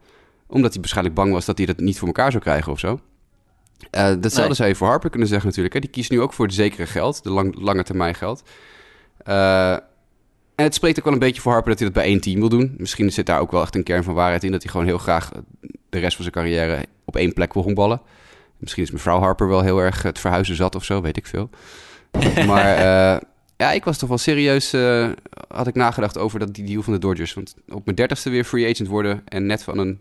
[0.48, 3.00] Omdat hij waarschijnlijk bang was dat hij dat niet voor elkaar zou krijgen of zo.
[3.92, 4.54] Uh, datzelfde nee.
[4.54, 5.74] zou je voor Harper kunnen zeggen natuurlijk.
[5.74, 5.80] Hè.
[5.80, 8.44] Die kiest nu ook voor het zekere geld, de lang, lange termijn geld.
[9.28, 9.78] Uh,
[10.56, 12.40] en het spreekt ook wel een beetje voor Harper dat hij dat bij één team
[12.40, 12.76] wil doen.
[12.78, 14.52] Misschien zit daar ook wel echt een kern van waarheid in...
[14.52, 15.32] dat hij gewoon heel graag
[15.90, 18.02] de rest van zijn carrière op één plek wil honkballen.
[18.58, 21.50] Misschien is mevrouw Harper wel heel erg het verhuizen zat of zo, weet ik veel.
[22.48, 23.20] maar uh,
[23.58, 24.74] ja, ik was toch wel serieus...
[24.74, 25.10] Uh,
[25.48, 27.34] had ik nagedacht over dat die deal van de Dodgers.
[27.34, 29.22] Want op mijn dertigste weer free agent worden...
[29.26, 30.00] en net van een,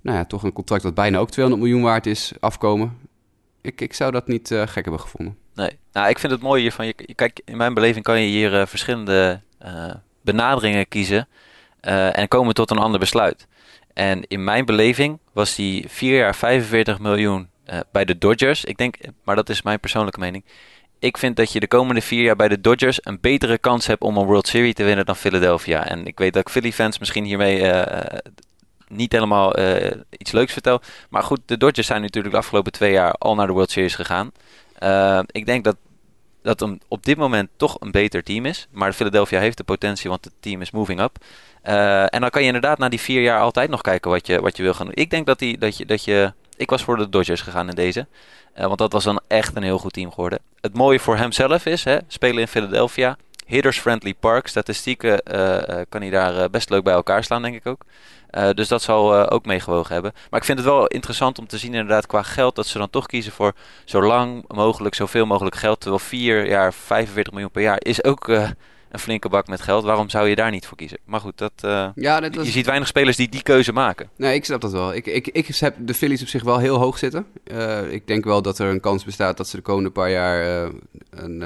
[0.00, 2.98] nou ja, toch een contract dat bijna ook 200 miljoen waard is, afkomen.
[3.60, 5.36] Ik, ik zou dat niet uh, gek hebben gevonden.
[5.54, 6.86] Nee, nou, ik vind het mooi hiervan.
[6.86, 9.40] Je, kijk, in mijn beleving kan je hier verschillende
[10.22, 11.28] benaderingen kiezen
[11.82, 13.46] uh, en komen tot een ander besluit.
[13.94, 17.48] En in mijn beleving was die 4 jaar 45 miljoen
[17.92, 18.64] bij de Dodgers.
[18.64, 20.44] Ik denk, maar dat is mijn persoonlijke mening.
[20.98, 24.02] Ik vind dat je de komende vier jaar bij de Dodgers een betere kans hebt
[24.02, 25.86] om een World Series te winnen dan Philadelphia.
[25.86, 27.72] En ik weet dat ik Philly fans misschien hiermee
[28.88, 29.58] niet helemaal
[30.10, 30.80] iets leuks vertel.
[31.10, 33.94] Maar goed, de Dodgers zijn natuurlijk de afgelopen twee jaar al naar de World Series
[33.94, 34.32] gegaan.
[35.26, 35.76] Ik denk dat
[36.42, 38.68] dat een, op dit moment toch een beter team is.
[38.70, 41.18] Maar Philadelphia heeft de potentie, want het team is moving up.
[41.64, 44.40] Uh, en dan kan je inderdaad na die vier jaar altijd nog kijken wat je,
[44.40, 44.94] wat je wil gaan doen.
[44.94, 46.32] Ik denk dat, die, dat, je, dat je...
[46.56, 48.06] Ik was voor de Dodgers gegaan in deze.
[48.56, 50.38] Uh, want dat was dan echt een heel goed team geworden.
[50.60, 53.16] Het mooie voor hemzelf is, hè, spelen in Philadelphia.
[53.46, 54.46] Hitters-friendly park.
[54.46, 57.82] Statistieken uh, kan hij daar best leuk bij elkaar slaan, denk ik ook.
[58.32, 60.12] Uh, dus dat zal uh, ook meegewogen hebben.
[60.30, 62.54] Maar ik vind het wel interessant om te zien inderdaad qua geld...
[62.54, 63.52] dat ze dan toch kiezen voor
[63.84, 65.80] zo lang mogelijk, zoveel mogelijk geld.
[65.80, 68.48] Terwijl vier jaar 45 miljoen per jaar is ook uh,
[68.90, 69.84] een flinke bak met geld.
[69.84, 70.98] Waarom zou je daar niet voor kiezen?
[71.04, 71.52] Maar goed, dat,
[71.94, 72.46] ja, dat was...
[72.46, 74.10] je ziet weinig spelers die die keuze maken.
[74.16, 74.94] Nee, ik snap dat wel.
[74.94, 77.26] Ik, ik, ik heb de Phillies op zich wel heel hoog zitten.
[77.90, 80.70] Ik denk wel dat er een kans bestaat dat ze de komende paar jaar
[81.10, 81.42] een,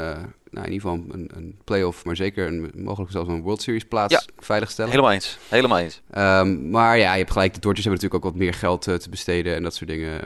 [0.55, 3.85] nou, in ieder geval een, een playoff, maar zeker een, mogelijk zelfs een World Series
[3.85, 4.91] plaats ja, veiligstellen.
[4.91, 5.39] Helemaal eens.
[5.49, 6.01] Helemaal eens.
[6.19, 7.55] Um, maar ja, je hebt gelijk.
[7.55, 10.21] De Dodgers hebben natuurlijk ook wat meer geld te besteden en dat soort dingen.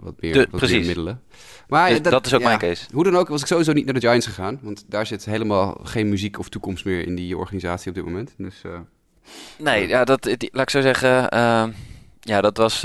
[0.00, 1.22] wat meer, de, wat meer middelen.
[1.68, 2.86] Maar dus dat, dat, is ook mijn case.
[2.92, 4.58] Hoe dan ook was ik sowieso niet naar de Giants gegaan.
[4.62, 8.34] Want daar zit helemaal geen muziek of toekomst meer in die organisatie op dit moment.
[8.36, 8.78] Dus, uh,
[9.58, 11.34] nee, ja, dat, laat ik zo zeggen.
[11.34, 11.66] Uh,
[12.20, 12.80] ja, dat was,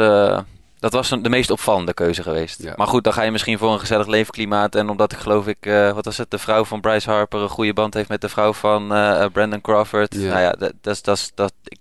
[0.82, 2.64] dat was de meest opvallende keuze geweest.
[2.64, 2.74] Ja.
[2.76, 4.76] Maar goed, dan ga je misschien voor een gezellig leefklimaat.
[4.76, 5.58] En omdat ik geloof ik,
[5.94, 8.54] wat was het, de vrouw van Bryce Harper een goede band heeft met de vrouw
[8.54, 8.88] van
[9.32, 10.16] Brandon Crawford.
[10.16, 10.30] Ja.
[10.30, 11.78] Nou ja, dat, dat, dat, dat, ik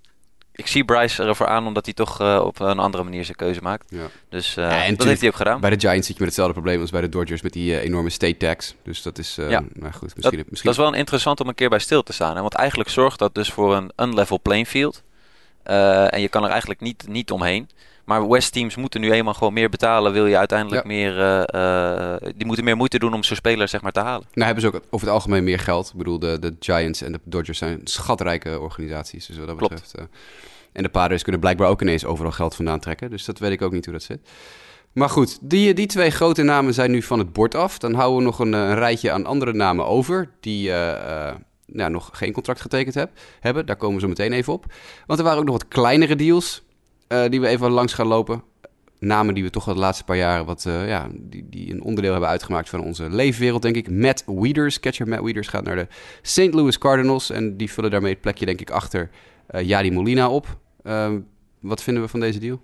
[0.61, 3.61] ik zie Bryce ervoor aan omdat hij toch uh, op een andere manier zijn keuze
[3.63, 3.87] maakt.
[3.89, 4.07] Ja.
[4.29, 5.61] Dus uh, ja, dat heeft hij ook gedaan.
[5.61, 7.83] Bij de Giants zit je met hetzelfde probleem als bij de Dodgers met die uh,
[7.83, 8.75] enorme state tax.
[8.83, 9.49] Dus dat is, ja.
[9.73, 10.71] nou goed, misschien, dat, misschien...
[10.71, 12.35] dat is wel interessant om een keer bij stil te staan.
[12.35, 12.41] Hè?
[12.41, 15.03] Want eigenlijk zorgt dat dus voor een unlevel playing field.
[15.63, 17.69] en je kan er eigenlijk niet, niet omheen.
[18.11, 20.13] Maar West teams moeten nu eenmaal gewoon meer betalen.
[20.13, 21.15] Wil je uiteindelijk meer.
[22.37, 24.27] die moeten meer moeite doen om zo'n speler zeg maar, te halen.
[24.33, 25.89] Nou hebben ze ook over het algemeen meer geld.
[25.89, 29.27] Ik bedoel, de, de Giants en de Dodgers zijn schatrijke organisaties.
[29.27, 29.75] Dus wat dat Klopt.
[29.75, 30.09] betreft.
[30.73, 33.11] En de Padres kunnen blijkbaar ook ineens overal geld vandaan trekken.
[33.11, 34.29] Dus dat weet ik ook niet hoe dat zit.
[34.93, 37.79] Maar goed, die, die twee grote namen zijn nu van het bord af.
[37.79, 40.31] Dan houden we nog een, een rijtje aan andere namen over...
[40.41, 40.71] die
[41.67, 43.67] nou, nog geen contract getekend heb, hebben.
[43.67, 44.65] Daar komen we zo meteen even op.
[45.07, 46.63] Want er waren ook nog wat kleinere deals...
[47.13, 48.43] Uh, die we even langs gaan lopen.
[48.99, 50.45] Namen die we toch de laatste paar jaren...
[50.45, 53.91] Wat, ja, die, die een onderdeel hebben uitgemaakt van onze leefwereld, denk ik.
[53.91, 55.87] Matt Wieters, catcher Matt Wieters, gaat naar de
[56.23, 56.55] St.
[56.55, 57.31] Louis Cardinals...
[57.31, 59.11] en die vullen daarmee het plekje, denk ik, achter
[59.51, 60.59] uh, Jari Molina op.
[60.85, 61.13] Uh,
[61.61, 62.61] wat vinden we van deze deal?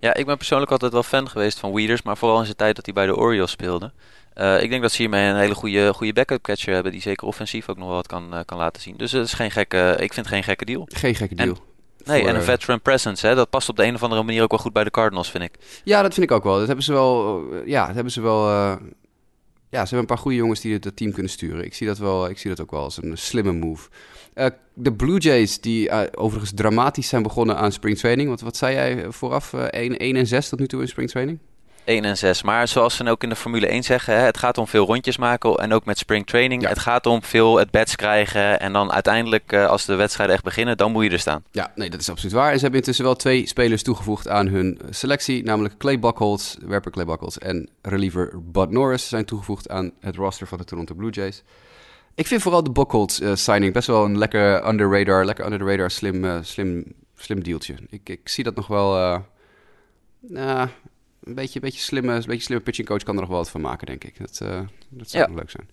[0.00, 2.76] Ja, ik ben persoonlijk altijd wel fan geweest van Weeders, maar vooral in zijn tijd
[2.76, 3.92] dat hij bij de Orioles speelde.
[4.34, 7.26] Uh, ik denk dat ze hiermee een hele goede, goede backup catcher hebben, die zeker
[7.26, 8.96] offensief ook nog wel wat kan, uh, kan laten zien.
[8.96, 10.88] Dus het is geen gekke, ik vind het geen gekke deal.
[10.88, 11.48] Geen gekke deal.
[11.48, 11.56] En,
[12.08, 14.50] nee, en een veteran presence, hè, dat past op de een of andere manier ook
[14.50, 15.54] wel goed bij de Cardinals, vind ik.
[15.84, 16.58] Ja, dat vind ik ook wel.
[16.58, 18.78] Dat hebben ze wel, ja, dat hebben ze wel
[19.70, 21.64] ja, ze hebben een paar goede jongens die het team kunnen sturen.
[21.64, 23.88] Ik zie dat, wel, ik zie dat ook wel als een slimme move.
[24.34, 28.28] Uh, de Blue Jays, die uh, overigens dramatisch zijn begonnen aan spring training.
[28.28, 29.52] Want wat zei jij vooraf?
[29.52, 31.38] Uh, 1, 1 en 6 tot nu toe in spring training?
[31.88, 32.42] 1 en 6.
[32.42, 35.16] Maar zoals ze ook in de Formule 1 zeggen, hè, het gaat om veel rondjes
[35.16, 36.62] maken en ook met spring training.
[36.62, 36.68] Ja.
[36.68, 40.44] Het gaat om veel het beds krijgen en dan uiteindelijk uh, als de wedstrijden echt
[40.44, 41.44] beginnen, dan moet je er staan.
[41.50, 42.50] Ja, nee, dat is absoluut waar.
[42.50, 46.90] En ze hebben intussen wel twee spelers toegevoegd aan hun selectie, namelijk Clay Buckholz, werper
[46.90, 51.10] Clay Buckholz en reliever Bud Norris zijn toegevoegd aan het roster van de Toronto Blue
[51.10, 51.42] Jays.
[52.14, 55.58] Ik vind vooral de Buckholz uh, signing best wel een lekker under radar, lekker under
[55.58, 57.74] the radar slim, uh, slim, slim dealtje.
[57.90, 59.22] Ik, ik zie dat nog wel.
[60.20, 60.68] Nou,
[61.28, 63.60] een beetje, beetje slimme, een beetje slimme pitching coach kan er nog wel wat van
[63.60, 64.18] maken, denk ik.
[64.18, 65.68] Dat, uh, dat zou ja, leuk zijn.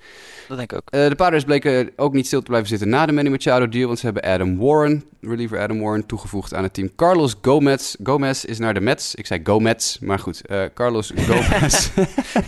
[0.47, 0.87] Dat denk ik ook.
[0.91, 3.87] Uh, de Padres bleken ook niet stil te blijven zitten na de Manny Machado deal,
[3.87, 6.95] want ze hebben Adam Warren, reliever Adam Warren, toegevoegd aan het team.
[6.95, 9.15] Carlos Gomez, Gomez is naar de Mets.
[9.15, 11.89] Ik zei Gomez, maar goed, uh, Carlos Gomez.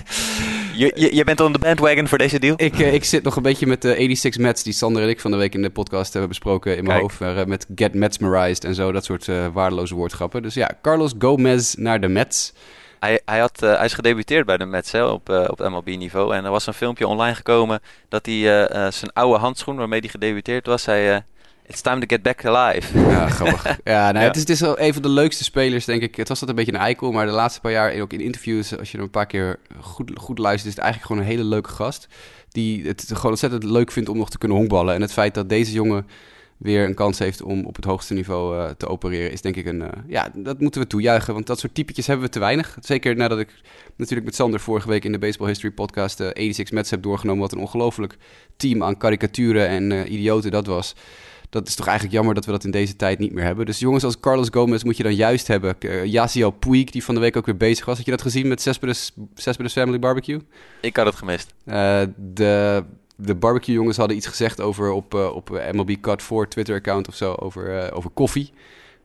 [0.81, 2.53] je, je, je, bent on de bandwagon voor deze deal?
[2.57, 5.31] Ik, ik zit nog een beetje met de 86 Mets, die Sander en ik van
[5.31, 7.45] de week in de podcast hebben besproken in mijn hoofd.
[7.45, 10.41] met Get Metsmerized en zo, dat soort waardeloze woordgrappen.
[10.41, 12.53] Dus ja, Carlos Gomez naar de Mets.
[12.99, 16.35] Hij, hij, had, uh, hij is gedebuteerd bij de Mets hè, op, uh, op MLB-niveau.
[16.35, 17.79] En er was een filmpje online gekomen
[18.09, 21.23] dat hij uh, zijn oude handschoen waarmee hij gedebuteerd was, zei...
[21.69, 22.99] It's time to get back alive.
[22.99, 23.63] Ja, grappig.
[23.83, 24.27] ja, nou, ja.
[24.27, 26.15] Het, is, het is wel een van de leukste spelers, denk ik.
[26.15, 28.77] Het was dat een beetje een eikel, maar de laatste paar jaar, ook in interviews,
[28.77, 31.49] als je hem een paar keer goed, goed luistert, is het eigenlijk gewoon een hele
[31.49, 32.07] leuke gast.
[32.51, 34.95] Die het gewoon ontzettend leuk vindt om nog te kunnen honkballen.
[34.95, 36.07] En het feit dat deze jongen
[36.57, 39.65] weer een kans heeft om op het hoogste niveau uh, te opereren, is denk ik
[39.65, 39.81] een.
[39.81, 41.33] Uh, ja, dat moeten we toejuichen.
[41.33, 42.77] Want dat soort typetjes hebben we te weinig.
[42.79, 43.61] Zeker nadat ik
[43.95, 47.41] natuurlijk met Sander vorige week in de Baseball History podcast de 86 Mets heb doorgenomen.
[47.41, 48.17] Wat een ongelooflijk
[48.55, 50.95] team aan karikaturen en uh, idioten dat was.
[51.49, 53.65] Dat is toch eigenlijk jammer dat we dat in deze tijd niet meer hebben.
[53.65, 55.75] Dus jongens als Carlos Gomez moet je dan juist hebben.
[55.79, 57.95] Uh, Yasiel Puig, die van de week ook weer bezig was.
[57.95, 60.39] Had je dat gezien met Cespedes, Cespedes Family Barbecue?
[60.81, 61.53] Ik had het gemist.
[62.15, 62.83] de
[63.17, 67.07] de barbecue jongens hadden iets gezegd over op, uh, op MLB Cut 4 Twitter account
[67.07, 68.51] of zo over, uh, over koffie.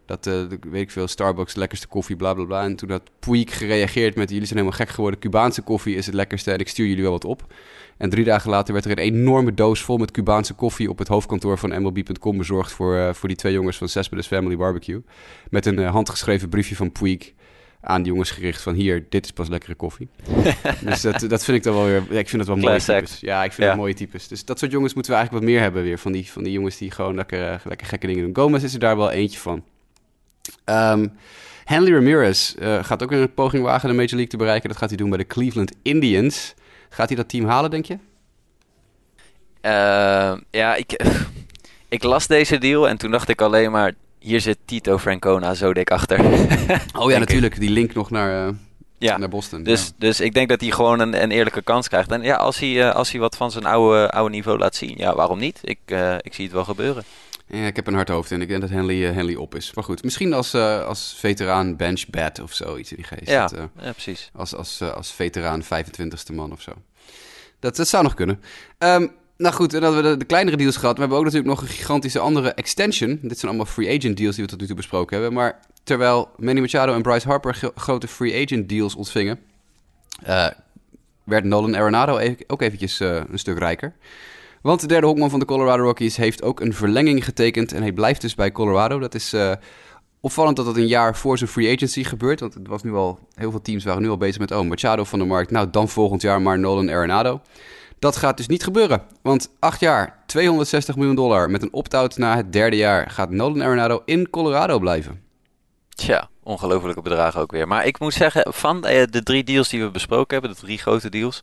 [0.07, 0.35] Dat, uh,
[0.71, 2.63] weet ik veel, Starbucks, lekkerste koffie, bla bla bla.
[2.63, 5.21] En toen had Puig gereageerd met: Jullie zijn helemaal gek geworden.
[5.21, 7.47] Cubaanse koffie is het lekkerste en ik stuur jullie wel wat op.
[7.97, 11.09] En drie dagen later werd er een enorme doos vol met Cubaanse koffie op het
[11.09, 15.03] hoofdkantoor van MLB.com bezorgd voor, voor die twee jongens van Cespedes Family Barbecue.
[15.51, 17.33] Met een handgeschreven briefje van Puig
[17.83, 20.09] aan die jongens gericht van hier, dit is pas lekkere koffie.
[20.85, 23.21] dus dat, dat vind ik dan wel weer, ik vind dat wel mooie types.
[23.21, 23.69] Ja, ik vind ja.
[23.69, 24.29] dat mooie types.
[24.29, 26.53] Dus dat soort jongens moeten we eigenlijk wat meer hebben weer, van die, van die
[26.53, 28.37] jongens die gewoon lekker, uh, lekker gekke dingen doen.
[28.37, 29.65] Gomez is er daar wel eentje van.
[30.65, 31.13] Um,
[31.65, 34.69] Henley Ramirez uh, gaat ook een poging wagen de Major League te bereiken.
[34.69, 36.55] Dat gaat hij doen bij de Cleveland Indians.
[36.89, 37.99] Gaat hij dat team halen, denk je?
[39.63, 41.05] Uh, ja, ik,
[41.89, 43.93] ik las deze deal en toen dacht ik alleen maar...
[44.23, 46.21] Hier zit Tito Francona zo dik achter.
[46.99, 47.61] oh ja, natuurlijk.
[47.61, 48.55] Die link nog naar, uh,
[48.99, 49.17] ja.
[49.17, 49.63] naar Boston.
[49.63, 49.93] Dus, ja.
[49.99, 52.11] dus ik denk dat hij gewoon een, een eerlijke kans krijgt.
[52.11, 54.95] En ja, als hij, uh, als hij wat van zijn oude, oude niveau laat zien,
[54.97, 55.59] ja, waarom niet?
[55.63, 55.79] Ik,
[56.21, 57.05] ik zie het wel gebeuren.
[57.47, 59.75] Ja, ik heb een hard hoofd en ik denk dat Henley, Henley op is.
[59.75, 63.31] Maar goed, misschien als, als veteraan bench bat of zo, iets in die geest.
[63.31, 64.31] Ja, dat, ja precies.
[64.35, 66.73] Als, als, als veteraan 25ste man of zo.
[67.59, 68.43] Dat, dat zou nog kunnen.
[68.79, 70.95] Um, nou goed, en dan hebben we de, kleinere deals gehad.
[70.95, 73.19] We hebben ook natuurlijk nog een gigantische andere extension.
[73.23, 75.35] Dit zijn allemaal free agent deals die we tot nu toe besproken hebben.
[75.35, 79.39] Maar terwijl Manny Machado en Bryce Harper grote free agent deals ontvingen...
[80.29, 80.47] Uh,
[81.25, 83.95] werd Nolan Arenado e ook eventjes een stuk rijker.
[84.63, 87.73] Want de derde honkman van de Colorado Rockies heeft ook een verlenging getekend.
[87.73, 88.99] En hij blijft dus bij Colorado.
[88.99, 89.53] Dat is uh,
[90.21, 92.41] opvallend dat dat een jaar voor zijn free agency gebeurt.
[92.41, 94.51] Want het was nu al, heel veel teams waren nu al bezig met...
[94.51, 95.51] oh, Machado van de markt.
[95.51, 97.41] Nou, dan volgend jaar maar Nolan Arenado.
[98.03, 99.03] Dat gaat dus niet gebeuren.
[99.21, 101.51] Want acht jaar, 260 miljoen dollar...
[101.51, 103.11] met een opt-out na het derde jaar...
[103.11, 105.23] gaat Nolan Arenado in Colorado blijven.
[105.89, 107.69] Tja, ongelofelijke bedragen ook weer.
[107.69, 110.57] Maar ik moet zeggen, van de drie deals die we besproken hebben...
[110.57, 111.41] de drie grote deals...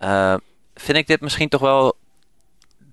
[0.00, 0.34] Uh,
[0.74, 1.96] vind ik dit misschien toch wel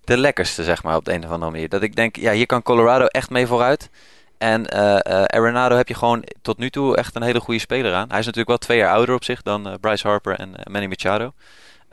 [0.04, 1.69] de lekkerste, zeg maar, op de een of andere manier.
[1.69, 3.89] Dat ik denk, ja, hier kan Colorado echt mee vooruit.
[4.38, 7.93] En uh, uh, Arenado heb je gewoon tot nu toe echt een hele goede speler
[7.93, 8.10] aan.
[8.10, 11.34] Hij is natuurlijk wel twee jaar ouder op zich dan Bryce Harper en Manny Machado.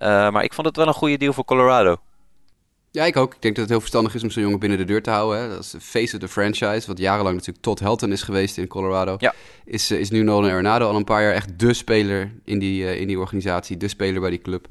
[0.07, 1.97] Maar ik vond het wel een goede deal voor Colorado.
[2.91, 3.35] Ja, ik ook.
[3.35, 5.41] Ik denk dat het heel verstandig is om zo'n jongen binnen de deur te houden.
[5.41, 5.49] Hè.
[5.49, 8.67] Dat is de face of the franchise, wat jarenlang natuurlijk Todd Helton is geweest in
[8.67, 9.17] Colorado.
[9.19, 9.35] Ja.
[9.65, 13.07] Is, is nu Nolan Arenado al een paar jaar echt de speler in die, in
[13.07, 14.67] die organisatie, de speler bij die club.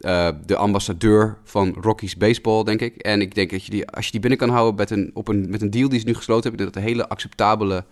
[0.00, 2.96] Uh, de ambassadeur van Rockies baseball, denk ik.
[2.96, 5.28] En ik denk dat je die, als je die binnen kan houden met een, op
[5.28, 7.84] een, met een deal die ze nu gesloten hebben, dat het een hele acceptabele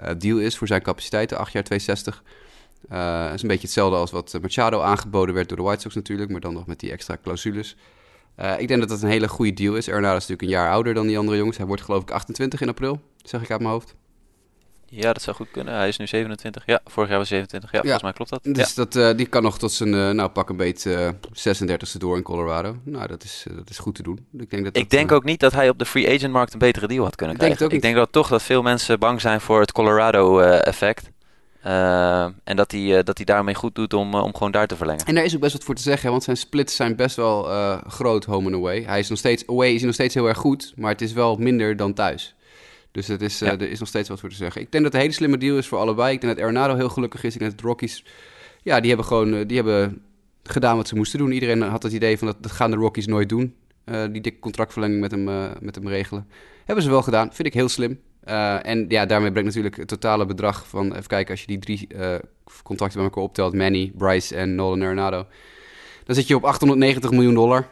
[0.00, 2.22] uh, deal is voor zijn capaciteiten, 8 jaar 260.
[2.92, 6.30] Uh, is een beetje hetzelfde als wat Machado aangeboden werd door de White Sox natuurlijk,
[6.30, 7.76] maar dan nog met die extra clausules.
[8.58, 9.88] ik denk dat dat een hele goede deal is.
[9.88, 11.56] Arenado is natuurlijk een jaar ouder dan die andere jongens.
[11.56, 13.94] Hij wordt geloof ik 28 in april, zeg ik uit mijn hoofd.
[14.90, 15.74] Ja, dat zou goed kunnen.
[15.74, 16.62] Hij is nu 27.
[16.66, 17.70] Ja, vorig jaar was 27.
[17.70, 17.82] Ja, ja.
[17.82, 18.54] volgens mij klopt dat.
[18.54, 18.84] Dus ja.
[18.84, 22.16] dat, uh, die kan nog tot zijn, uh, nou pak een beetje uh, 36e door
[22.16, 22.76] in Colorado.
[22.84, 24.26] Nou, dat is, dat is goed te doen.
[24.32, 26.52] Ik denk, dat ik dat, denk ook niet dat hij op de free agent markt
[26.52, 27.76] een betere deal had kunnen ik denk krijgen.
[27.76, 31.10] ik denk dat toch dat veel mensen bang zijn voor het Colorado effect.
[31.60, 35.06] En dat hij, dat hij daarmee goed doet om, om gewoon daar te verlengen.
[35.06, 37.42] En daar is ook best wat voor te zeggen, want zijn splits zijn best wel
[37.86, 38.82] groot home and away.
[38.82, 41.12] Hij is nog steeds, away is hij nog steeds heel erg goed, maar het is
[41.12, 42.34] wel minder dan thuis.
[42.92, 43.46] Dus het is, ja.
[43.46, 44.60] er is nog steeds wat voor te zeggen.
[44.60, 46.14] Ik denk dat het een hele slimme deal is voor allebei.
[46.14, 47.32] Ik denk dat Arenado heel gelukkig is.
[47.32, 48.04] Ik denk dat de Rockies...
[48.62, 50.02] Ja, die hebben gewoon die hebben
[50.42, 51.32] gedaan wat ze moesten doen.
[51.32, 53.54] Iedereen had het idee van dat, dat gaan de Rockies nooit doen.
[53.84, 55.24] Die dikke contractverlenging met hem,
[55.60, 56.28] met hem regelen.
[56.64, 57.32] Hebben ze wel gedaan.
[57.32, 58.00] Vind ik heel slim.
[58.62, 60.92] En ja, daarmee brengt natuurlijk het totale bedrag van...
[60.92, 61.88] Even kijken, als je die drie
[62.62, 63.54] contracten bij elkaar optelt...
[63.54, 65.26] Manny, Bryce en Nolan Arenado...
[66.04, 67.68] Dan zit je op 890 miljoen dollar.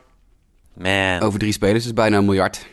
[0.74, 1.20] Man.
[1.20, 2.66] Over drie spelers, dus bijna een miljard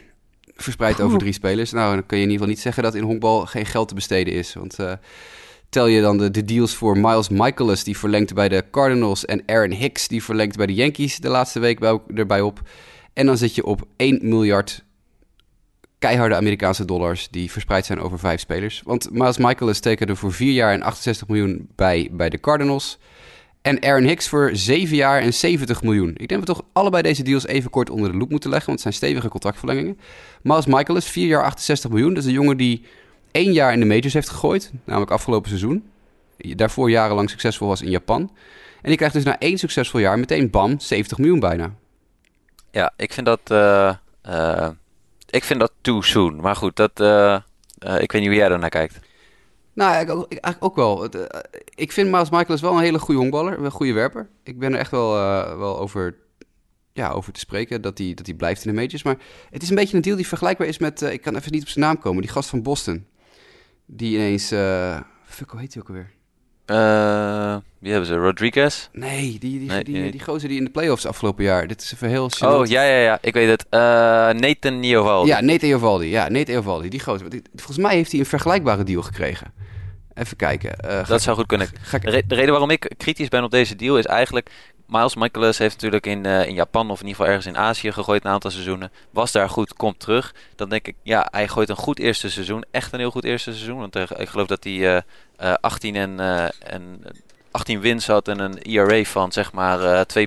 [0.56, 1.72] verspreid over drie spelers.
[1.72, 3.94] Nou, dan kun je in ieder geval niet zeggen dat in honkbal geen geld te
[3.94, 4.54] besteden is.
[4.54, 4.94] Want uh,
[5.70, 9.26] tel je dan de, de, deals voor Miles Michaelis, die verlengt bij de Cardinals...
[9.26, 12.62] en Aaron Hicks, die verlengt bij de Yankees de laatste week bij, erbij op.
[13.14, 14.84] En dan zit je op 1 miljard
[16.04, 17.28] keiharde Amerikaanse dollars...
[17.30, 18.82] die verspreid zijn over vijf spelers.
[18.86, 22.98] Want Miles Michaelis tekende voor vier jaar en 68 miljoen bij, bij de Cardinals...
[23.62, 26.10] En Aaron Hicks voor 7 jaar en 70 miljoen.
[26.10, 28.68] Ik denk dat we toch allebei deze deals even kort onder de loep moeten leggen,
[28.68, 30.00] want het zijn stevige contractverlengingen.
[30.42, 32.14] Miles Michaelis, 4 jaar 68 miljoen.
[32.14, 32.86] Dat is een jongen die
[33.32, 35.84] één jaar in de majors heeft gegooid, namelijk afgelopen seizoen.
[36.38, 38.22] Daarvoor jarenlang succesvol was in Japan.
[38.82, 41.74] En die krijgt dus na één succesvol jaar meteen bam, 70 miljoen bijna.
[42.72, 43.94] Ja, ik vind dat, uh,
[44.30, 44.70] uh,
[45.34, 46.36] ik vind dat too soon.
[46.36, 47.40] Maar goed, dat, uh,
[48.00, 49.00] ik weet niet hoe jij er naar kijkt.
[49.74, 51.16] Nou, ik, ik, eigenlijk ook wel.
[51.16, 51.22] Uh,
[51.76, 54.30] ik vind Miles Michaelis wel een hele goede honkballer, een goede werper.
[54.44, 55.12] Ik ben er echt wel,
[55.58, 56.16] wel over,
[56.94, 59.04] ja, over te spreken dat hij, dat blijft in de majors.
[59.04, 59.18] Maar
[59.50, 61.68] het is een beetje een deal die vergelijkbaar is met, ik kan even niet op
[61.68, 63.08] zijn naam komen, die gast van Boston.
[63.86, 64.48] Die ineens,
[65.26, 66.12] fuck, hoe heet hij ook alweer?
[67.80, 68.16] Wie hebben ze?
[68.16, 68.90] Rodriguez?
[68.92, 71.68] Nee, die, die, nee, die, die gozer die in de playoffs afgelopen jaar.
[71.68, 72.30] Dit is even heel.
[72.42, 73.18] Oh, ja, ja, ja.
[73.22, 73.66] Ik weet het.
[73.70, 73.80] Uh,
[74.42, 75.30] Nathan Iovaldi.
[75.30, 76.10] Ja, Nathan Iovaldi.
[76.10, 76.82] Ja, Nathan.
[76.90, 77.28] Die gozer.
[77.56, 79.54] Volgens mij heeft hij een vergelijkbare deal gekregen.
[80.14, 80.76] Even kijken.
[80.86, 81.68] Uh, dat zou goed kunnen.
[81.92, 82.30] Ik...
[82.30, 84.50] De reden waarom ik kritisch ben op deze deal is eigenlijk...
[84.88, 87.92] Miles Michaelis heeft natuurlijk in, uh, in Japan of in ieder geval ergens in Azië
[87.92, 88.92] gegooid een aantal seizoenen.
[89.12, 90.36] Was daar goed, komt terug.
[90.56, 92.66] Dan denk ik, ja, hij gooit een goed eerste seizoen.
[92.72, 93.80] Echt een heel goed eerste seizoen.
[93.80, 94.98] Want uh, ik geloof dat hij uh,
[95.62, 96.20] 18 en,
[96.60, 97.04] en
[97.52, 100.24] 18 wins had en een ERA van zeg maar 2,83.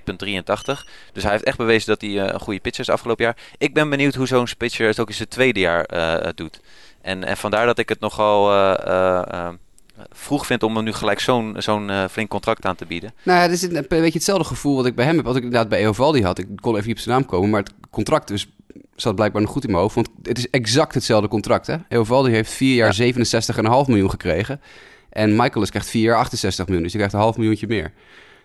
[1.12, 3.36] Dus hij heeft echt bewezen dat hij een goede pitcher is afgelopen jaar.
[3.58, 5.86] Ik ben benieuwd hoe zo'n pitcher het ook in zijn tweede jaar
[6.34, 6.60] doet.
[7.00, 8.50] En, en vandaar dat ik het nogal
[10.12, 13.12] vroeg vind om hem nu gelijk zo'n zo'n flink contract aan te bieden.
[13.22, 15.24] Nou ja, het is een, een beetje hetzelfde gevoel wat ik bij hem heb.
[15.24, 16.38] Wat ik inderdaad bij Eovaldi had.
[16.38, 18.48] Ik kon even niet op zijn naam komen, maar het contract dus
[18.96, 19.94] zat blijkbaar nog goed in mijn hoofd.
[19.94, 21.66] Want het is exact hetzelfde contract.
[21.66, 21.76] Hè?
[21.88, 24.60] Eovaldi heeft vier jaar 67,5 miljoen gekregen.
[25.16, 26.82] En Michaelis krijgt vier jaar 68 miljoen.
[26.82, 27.92] Dus hij krijgt een half miljoentje meer.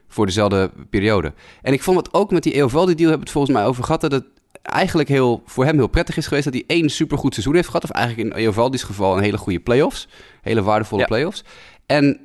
[0.07, 1.34] Voor dezelfde periode.
[1.62, 3.84] En ik vond het ook met die Eovaldi deal, hebben we het volgens mij over
[3.84, 4.25] gehad, dat het
[4.62, 7.84] eigenlijk heel, voor hem heel prettig is geweest dat hij één supergoed seizoen heeft gehad.
[7.84, 10.07] Of eigenlijk in Eovaldi's geval een hele goede playoffs.
[10.41, 11.07] Hele waardevolle ja.
[11.07, 11.43] playoffs.
[11.86, 12.19] En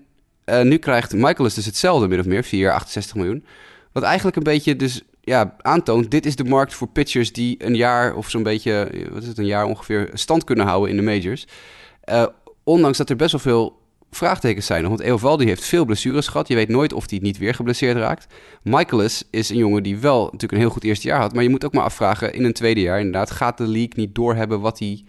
[0.44, 3.44] uh, nu krijgt Michaelis dus hetzelfde, min of meer, 4 jaar 68 miljoen.
[3.92, 7.74] Wat eigenlijk een beetje dus ja, aantoont, dit is de markt voor pitchers die een
[7.74, 11.02] jaar of zo'n beetje, wat is het, een jaar ongeveer stand kunnen houden in de
[11.02, 11.46] majors.
[12.04, 12.26] Uh,
[12.64, 14.88] ondanks dat er best wel veel vraagtekens zijn.
[14.88, 16.48] Want Eovaldi heeft veel blessures gehad.
[16.48, 18.26] Je weet nooit of hij niet weer geblesseerd raakt.
[18.62, 21.34] Michaelis is een jongen die wel natuurlijk een heel goed eerste jaar had.
[21.34, 23.30] Maar je moet ook maar afvragen in een tweede jaar inderdaad...
[23.30, 25.04] gaat de league niet doorhebben wat hij,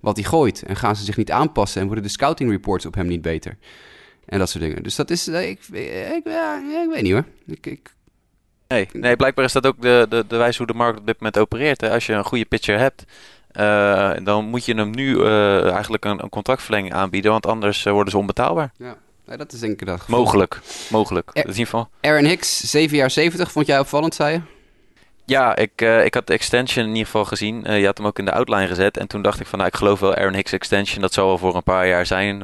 [0.00, 0.62] wat hij gooit?
[0.62, 1.80] En gaan ze zich niet aanpassen?
[1.80, 3.58] En worden de scouting reports op hem niet beter?
[4.26, 4.82] En dat soort dingen.
[4.82, 5.28] Dus dat is...
[5.28, 7.24] Ik, ik, ja, ik weet niet hoor.
[7.46, 7.94] Ik, ik,
[8.70, 11.16] Nee, nee, blijkbaar is dat ook de, de, de wijze hoe de markt op dit
[11.16, 11.82] moment opereert.
[11.82, 13.04] Als je een goede pitcher hebt,
[13.52, 17.92] uh, dan moet je hem nu uh, eigenlijk een, een, contractverlenging aanbieden, want anders uh,
[17.92, 18.72] worden ze onbetaalbaar.
[18.76, 18.96] Ja.
[19.26, 20.60] Nee, dat is denk ik dat Mogelijk,
[20.90, 21.30] mogelijk.
[21.32, 21.88] Er, in ieder geval.
[22.00, 24.40] Aaron Hicks, 7 jaar 70, vond jij opvallend, zei je?
[25.24, 27.62] Ja, ik, ik had de extension in ieder geval gezien.
[27.62, 28.96] Je had hem ook in de outline gezet.
[28.96, 31.00] En toen dacht ik van, nou, ik geloof wel Aaron Hicks extension.
[31.00, 32.42] Dat zal wel voor een paar jaar zijn.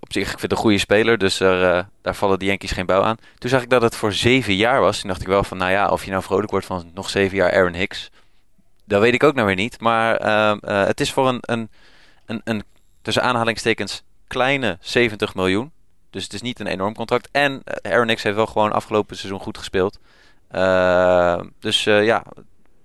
[0.00, 1.18] Op zich, ik vind het een goede speler.
[1.18, 3.16] Dus er, daar vallen de Yankees geen bouw aan.
[3.38, 5.00] Toen zag ik dat het voor zeven jaar was.
[5.00, 7.36] Toen dacht ik wel van, nou ja, of je nou vrolijk wordt van nog zeven
[7.36, 8.10] jaar Aaron Hicks.
[8.86, 9.80] Dat weet ik ook nou weer niet.
[9.80, 10.16] Maar
[10.86, 11.70] het is voor een, een,
[12.26, 12.62] een, een,
[13.02, 15.72] tussen aanhalingstekens, kleine 70 miljoen.
[16.10, 17.28] Dus het is niet een enorm contract.
[17.32, 19.98] En Aaron Hicks heeft wel gewoon afgelopen seizoen goed gespeeld.
[20.52, 22.24] Uh, dus uh, ja,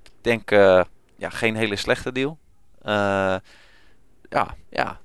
[0.03, 0.49] ik denk
[1.17, 2.37] ja, geen hele slechte deal.
[4.29, 4.99] ja, ja,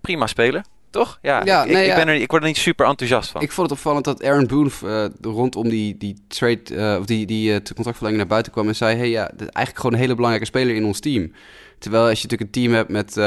[0.00, 0.64] prima speler.
[0.92, 1.18] Toch?
[1.22, 1.96] Ja, ja, ik, nee, ik, ja.
[1.96, 3.42] ben er, ik word er niet super enthousiast van.
[3.42, 8.16] Ik vond het opvallend dat Aaron Boone rondom die, die trade, of die, die contractverlenging
[8.16, 10.74] naar buiten kwam en zei: hey, ja, dit is eigenlijk gewoon een hele belangrijke speler
[10.74, 11.32] in ons team.
[11.78, 13.18] Terwijl als je natuurlijk een team hebt met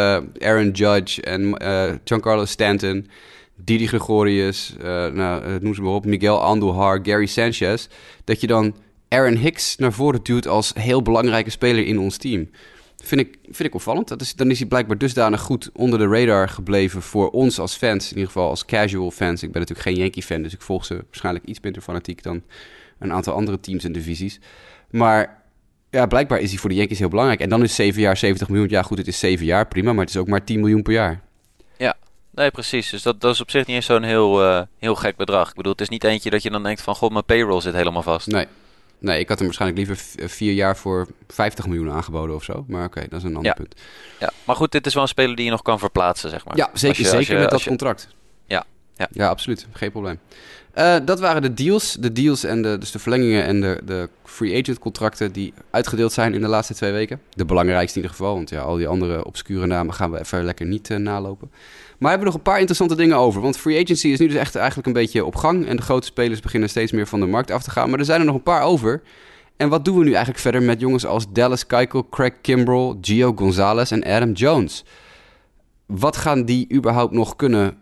[0.42, 1.58] Aaron Judge en
[2.04, 3.08] Giancarlo Stanton,
[3.56, 7.88] Didi Gregorius, uh, nou, noem ze maar op, Miguel Andujar, Gary Sanchez,
[8.24, 8.76] dat je dan
[9.10, 12.50] Aaron Hicks naar voren duwt als heel belangrijke speler in ons team.
[13.08, 14.08] Vind ik, vind ik opvallend.
[14.08, 17.76] Dat is, dan is hij blijkbaar dusdanig goed onder de radar gebleven voor ons als
[17.76, 18.04] fans.
[18.04, 19.44] In ieder geval als casual fans.
[19.44, 22.44] Ik ben natuurlijk geen Yankee-fan, dus ik volg ze waarschijnlijk iets minder fanatiek dan
[23.00, 24.40] een aantal andere teams en divisies.
[24.90, 25.44] Maar
[25.90, 27.40] ja, blijkbaar is hij voor de Yankees heel belangrijk.
[27.40, 28.70] En dan is 7 jaar 70 miljoen.
[28.70, 29.94] Ja, goed, het is 7 jaar, prima.
[29.94, 31.22] Maar het is ook maar 10 miljoen per jaar.
[31.78, 31.96] Ja,
[32.36, 32.90] Nee, precies.
[32.90, 35.50] Dus dat, dat is op zich niet eens zo'n heel, uh, heel gek bedrag.
[35.50, 36.96] Ik bedoel, het is niet eentje dat je dan denkt van...
[36.96, 38.28] God, mijn payroll zit helemaal vast.
[38.28, 38.46] Nee.
[39.06, 42.66] Nee, ik had hem waarschijnlijk liever vier jaar voor 50 miljoen aangeboden of zo.
[42.68, 43.54] Maar oké, okay, dat is een ander ja.
[43.54, 43.76] punt.
[44.20, 46.58] Ja, maar goed, dit is wel een speler die je nog kan verplaatsen, zeg maar.
[46.58, 47.70] Ja, zeker, je, zeker je, met dat je...
[47.70, 48.08] contract.
[48.46, 48.66] Ja,
[48.96, 49.08] ja.
[49.12, 49.68] ja, absoluut.
[49.72, 50.20] Geen probleem.
[50.78, 51.98] Uh, dat waren de deals.
[52.00, 56.12] De deals en de, dus de verlengingen en de, de free agent contracten die uitgedeeld
[56.12, 57.22] zijn in de laatste twee weken.
[57.30, 60.44] De belangrijkste in ieder geval, want ja, al die andere obscure namen gaan we even
[60.44, 61.50] lekker niet uh, nalopen.
[61.52, 63.42] Maar we hebben nog een paar interessante dingen over.
[63.42, 65.68] Want free agency is nu dus echt eigenlijk een beetje op gang.
[65.68, 67.90] En de grote spelers beginnen steeds meer van de markt af te gaan.
[67.90, 69.02] Maar er zijn er nog een paar over.
[69.58, 73.34] En wat doen we nu eigenlijk verder met jongens als Dallas Keuchel, Craig Kimbrell, Gio
[73.36, 74.84] Gonzalez en Adam Jones?
[75.86, 77.78] Wat gaan die überhaupt nog kunnen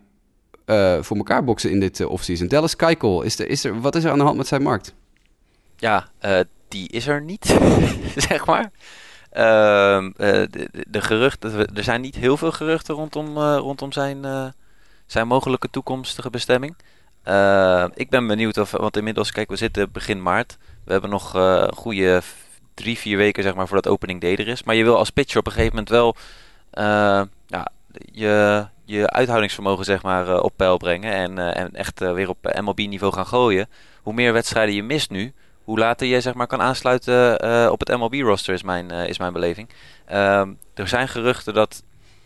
[0.66, 2.48] uh, voor elkaar boksen in dit uh, offseason?
[2.48, 4.94] Dallas Keuchel, is er, is er, wat is er aan de hand met zijn markt?
[5.76, 7.58] Ja, uh, die is er niet,
[8.28, 8.70] zeg maar.
[9.32, 14.46] Uh, de, de, geruchten, er zijn niet heel veel geruchten rondom, uh, rondom zijn, uh,
[15.06, 16.76] zijn mogelijke toekomstige bestemming.
[17.94, 20.56] ik ben benieuwd of, want inmiddels, kijk, we zitten begin maart.
[20.84, 22.22] We hebben nog een goede
[22.74, 24.62] drie, vier weken, zeg maar, voordat opening day er is.
[24.62, 26.16] Maar je wil als pitcher op een gegeven moment wel
[27.46, 27.68] ja,
[28.12, 31.12] je, je uithoudingsvermogen, zeg maar, op peil brengen.
[31.12, 33.68] En, en echt weer op MLB-niveau gaan gooien.
[34.02, 35.32] Hoe meer wedstrijden je mist nu,
[35.64, 39.68] hoe later je zeg maar, kan aansluiten op het MLB-roster, is mijn, is mijn beleving.
[40.10, 41.82] Uh, er zijn geruchten dat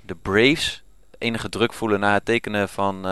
[0.06, 0.82] de Braves
[1.18, 3.06] enige druk voelen na het tekenen van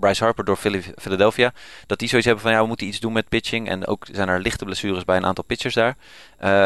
[0.00, 0.56] Bryce Harper door
[0.96, 1.52] Philadelphia.
[1.86, 3.68] Dat die zoiets hebben van ja, we moeten iets doen met pitching.
[3.68, 5.96] En ook zijn er lichte blessures bij een aantal pitchers daar.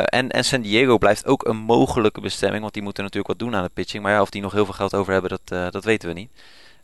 [0.05, 3.57] en, en San Diego blijft ook een mogelijke bestemming, want die moeten natuurlijk wat doen
[3.57, 4.03] aan de pitching.
[4.03, 6.31] Maar ja, of die nog heel veel geld over hebben, dat, dat weten we niet.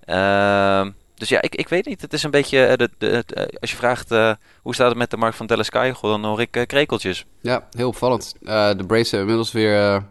[0.05, 2.01] Ehm, dus ja, ik, ik weet niet.
[2.01, 4.33] Het is een beetje, de, de, de, als je vraagt uh,
[4.63, 7.25] hoe staat het met de markt van Dallas Keuchel, dan hoor ik uh, krekeltjes.
[7.41, 8.35] Ja, heel opvallend.
[8.43, 10.05] Uh, de Braves hebben inmiddels weer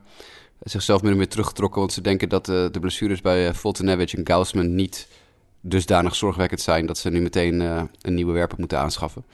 [0.59, 4.75] zichzelf min of meer teruggetrokken, want ze denken dat de blessures bij Fultonevich en Gaussman
[4.75, 5.07] niet
[5.61, 7.59] dusdanig zorgwekkend zijn dat ze nu meteen
[8.01, 9.25] een nieuwe werper moeten aanschaffen.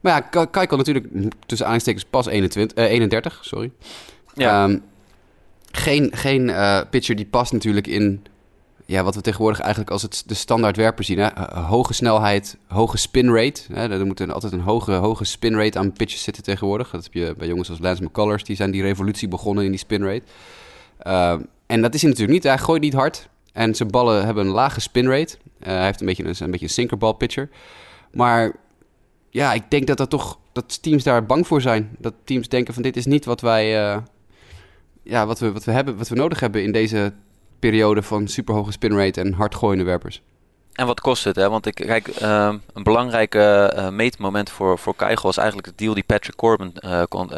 [0.00, 1.06] Maar ja, Keuchel natuurlijk
[1.46, 3.70] tussen aanstekens pas 21, 31, sorry.
[4.34, 4.64] Ja.
[4.64, 4.82] Um,
[5.72, 6.52] geen geen
[6.90, 8.24] pitcher die past natuurlijk in
[8.86, 11.18] ja, wat we tegenwoordig eigenlijk als het de standaard werper zien.
[11.18, 11.28] Hè?
[11.60, 13.62] Hoge snelheid, hoge spin rate.
[13.72, 13.88] Hè?
[13.88, 16.90] Er moet een, altijd een hoge, hoge spin rate aan pitches zitten tegenwoordig.
[16.90, 18.44] Dat heb je bij jongens als Lance McCullers.
[18.44, 20.22] Die zijn die revolutie begonnen in die spin rate.
[21.06, 21.34] Uh,
[21.66, 22.52] en dat is hij natuurlijk niet.
[22.52, 23.28] Hij gooit niet hard.
[23.52, 25.36] En zijn ballen hebben een lage spin rate.
[25.36, 27.48] Uh, hij heeft een beetje een, een, beetje een sinkerball pitcher.
[28.12, 28.52] Maar
[29.30, 31.96] ja, ik denk dat, dat, toch, dat teams daar bang voor zijn.
[31.98, 33.94] Dat teams denken van dit is niet wat wij...
[33.94, 34.02] Uh,
[35.02, 37.12] ja, wat we, wat, we hebben, wat we nodig hebben in deze
[37.58, 40.22] periode van superhoge spinrate en hardgooiende werpers.
[40.72, 41.36] En wat kost het?
[41.36, 41.50] Hè?
[41.50, 45.94] Want ik kijk, uh, een belangrijke uh, meetmoment voor, voor Keigel was eigenlijk de deal
[45.94, 46.74] die Patrick Corbin
[47.08, 47.30] kon,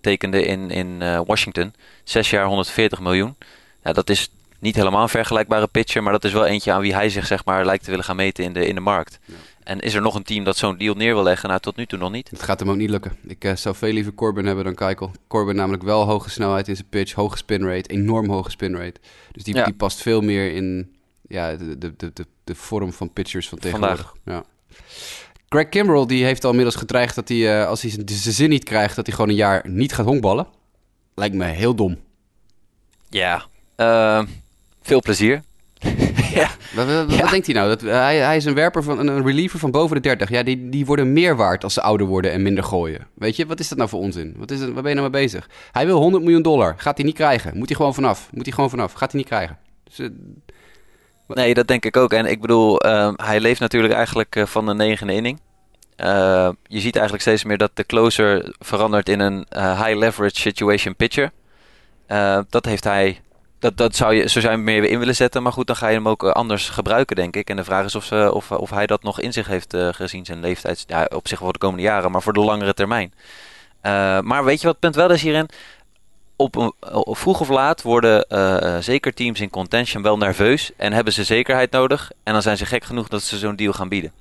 [0.00, 1.74] tekende in, in Washington.
[2.04, 3.36] Zes jaar 140 miljoen.
[3.82, 4.30] Ja, dat is
[4.60, 7.44] niet helemaal een vergelijkbare pitcher, maar dat is wel eentje aan wie hij zich zeg
[7.44, 9.18] maar lijkt te willen gaan meten in de, in de markt.
[9.24, 9.34] Ja.
[9.60, 11.48] En is er nog een team dat zo'n deal neer wil leggen?
[11.48, 12.30] Nou, tot nu toe nog niet.
[12.30, 13.16] Het gaat hem ook niet lukken.
[13.26, 15.12] Ik uh, zou veel liever Corbin hebben dan Keikel.
[15.26, 19.00] Corbin namelijk wel hoge snelheid in zijn pitch, hoge spin rate, enorm hoge spin rate.
[19.32, 19.64] Dus die, ja.
[19.64, 20.96] die past veel meer in
[21.28, 24.14] ja, de, de, de, de, de vorm van pitchers van tegenwoordig.
[24.24, 24.44] Ja.
[25.48, 28.64] Greg Kimbrell die heeft al inmiddels gedreigd dat hij, uh, als hij zijn zin niet
[28.64, 30.46] krijgt, dat hij gewoon een jaar niet gaat honkballen.
[31.14, 31.98] Lijkt me heel dom.
[33.08, 33.44] Ja,
[33.76, 34.22] uh,
[34.82, 35.42] veel plezier.
[36.34, 36.50] ja.
[36.74, 37.20] Wat, wat, ja.
[37.20, 37.68] wat, denkt hij nou?
[37.68, 40.30] Dat, hij, hij is een werper van een reliever van boven de 30.
[40.30, 43.06] Ja, die, die worden meer waard als ze ouder worden en minder gooien.
[43.14, 44.34] Weet je, wat is dat nou voor onzin?
[44.36, 45.48] Wat is het, waar ben je nou mee bezig?
[45.72, 46.74] Hij wil 100 miljoen dollar.
[46.76, 47.56] Gaat hij niet krijgen.
[47.56, 48.28] Moet hij gewoon vanaf.
[48.32, 48.92] Moet hij gewoon vanaf.
[48.92, 49.58] Gaat hij niet krijgen.
[49.84, 50.08] Dus, uh,
[51.26, 52.12] nee, dat denk ik ook.
[52.12, 55.40] En ik bedoel, uh, hij leeft natuurlijk eigenlijk uh, van de negende inning.
[55.96, 60.96] Uh, je ziet eigenlijk steeds meer dat de closer verandert in een high leverage situation
[60.96, 61.30] pitcher.
[62.48, 63.20] dat heeft hij
[63.60, 65.42] dat, dat zou je, zo zou je meer in willen zetten.
[65.42, 67.50] Maar goed, dan ga je hem ook eh, anders gebruiken, denk ik.
[67.50, 69.88] En de vraag is of, ze, of, of hij dat nog in zich heeft uh,
[69.92, 70.84] gezien, zijn leeftijd.
[70.86, 73.12] Ja, op zich voor de komende jaren, maar voor de langere termijn.
[74.22, 75.48] Maar weet je wat het punt wel is hierin?
[76.36, 78.24] Op, vroeg of laat worden
[78.82, 80.70] zeker teams in contention wel nerveus.
[80.76, 82.10] En hebben ze zekerheid nodig.
[82.22, 84.12] En dan zijn ze gek genoeg dat ze zo'n deal gaan bieden.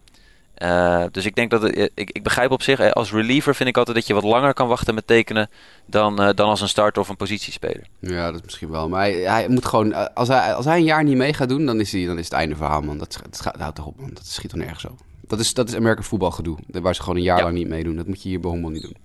[0.64, 3.78] Uh, dus ik denk dat het, ik, ik begrijp op zich, als reliever vind ik
[3.78, 5.49] altijd dat je wat langer kan wachten met tekenen
[5.86, 7.88] dan, uh, dan als een starter of een positiespeler.
[7.99, 8.89] Ja, dat is misschien wel.
[8.89, 11.66] Maar hij, hij moet gewoon, als hij, als hij een jaar niet mee gaat doen,
[11.66, 12.97] dan is, hij, dan is het einde verhaal, man.
[12.97, 14.10] Dat, dat gaat houdt toch op, man.
[14.14, 14.99] Dat schiet toch nergens op.
[15.28, 17.43] Dat is, dat is American voetbalgedoe, waar ze gewoon een jaar ja.
[17.43, 17.95] lang niet meedoen.
[17.95, 18.97] Dat moet je hier bij Hommel niet doen.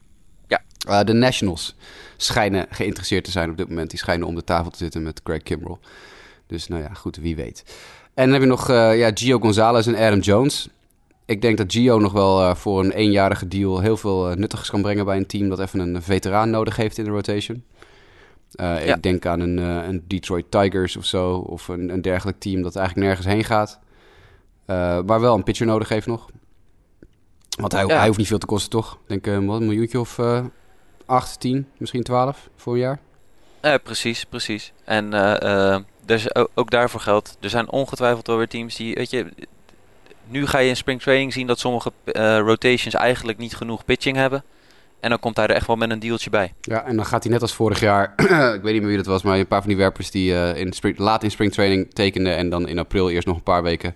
[0.49, 0.63] Ja.
[0.89, 1.75] Uh, de Nationals
[2.17, 3.91] schijnen geïnteresseerd te zijn op dit moment.
[3.91, 5.79] Die schijnen om de tafel te zitten met Craig Kimbrell.
[6.47, 7.65] Dus nou ja, goed, wie weet.
[8.15, 10.69] En dan heb je nog ja, Gio Gonzalez en Adam Jones
[11.27, 14.71] ik denk dat Gio nog wel uh, voor een eenjarige deal heel veel uh, nuttigs
[14.71, 17.65] kan brengen bij een team dat even een veteraan nodig heeft in de rotation.
[18.61, 18.95] Uh, ja.
[18.95, 22.77] Ik denk aan een, een, Detroit Tigers of zo, of een, een, dergelijk team dat
[22.77, 23.79] eigenlijk nergens heen gaat.
[25.07, 26.31] maar wel een pitcher nodig heeft nog.
[27.59, 27.97] Want hij, ja.
[27.97, 28.99] hij hoeft niet veel te kosten, toch?
[29.07, 30.21] Ik denk wat, een miljoentje of
[31.07, 32.99] 8, 10, misschien 12 voor een jaar.
[33.63, 34.73] Ja, precies, precies.
[34.85, 35.11] En
[36.05, 39.27] dus ook, ook daarvoor geldt, er zijn ongetwijfeld wel weer teams die, weet je,
[40.27, 44.17] nu ga je in spring training zien dat sommige uh, rotations eigenlijk niet genoeg pitching
[44.17, 44.45] hebben.
[45.01, 46.53] En dan komt hij er echt wel met een dealtje bij.
[46.61, 48.13] Ja, en dan gaat hij net als vorig jaar,
[48.57, 50.57] ik weet niet meer wie dat was, maar een paar van die werpers die uh,
[50.57, 53.63] in spring, laat in spring training tekenden en dan in april eerst nog een paar
[53.63, 53.95] weken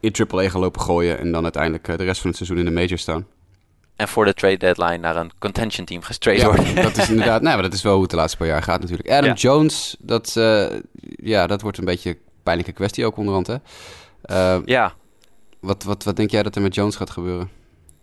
[0.00, 2.64] in AAA gaan lopen gooien en dan uiteindelijk uh, de rest van het seizoen in
[2.64, 3.26] de major staan.
[3.96, 6.82] En voor de trade deadline naar een contention team gestraight ja, worden.
[6.82, 8.80] dat is inderdaad, nou, maar dat is wel hoe het de laatste paar jaar gaat
[8.80, 9.10] natuurlijk.
[9.10, 9.34] Adam ja.
[9.34, 10.32] Jones, dat,
[11.16, 13.56] ja, dat wordt een beetje een pijnlijke kwestie ook onderhand, hè?
[14.64, 14.94] ja,
[15.62, 17.50] wat, wat, wat denk jij dat er met Jones gaat gebeuren?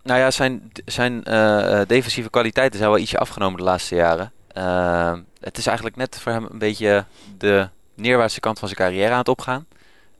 [0.02, 4.32] Nou ja, zijn, zijn uh, defensieve kwaliteiten zijn wel ietsje afgenomen de laatste jaren.
[4.56, 7.04] Uh, het is eigenlijk net voor hem een beetje
[7.38, 9.66] de neerwaartse kant van zijn carrière aan het opgaan.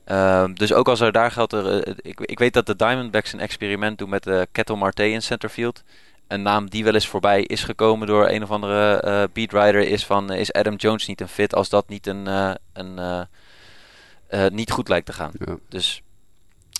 [0.07, 3.39] Uh, dus ook als er daar geldt, er, ik, ik weet dat de Diamondbacks een
[3.39, 5.83] experiment doen met uh, Kettle Marte in centerfield.
[6.27, 10.05] Een naam die wel eens voorbij is gekomen door een of andere uh, beatwriter is
[10.05, 12.27] van is Adam Jones niet een fit als dat niet een,
[12.73, 13.27] een
[14.51, 15.31] niet goed lijkt te gaan.
[15.45, 15.57] Ja.
[15.69, 16.01] Dus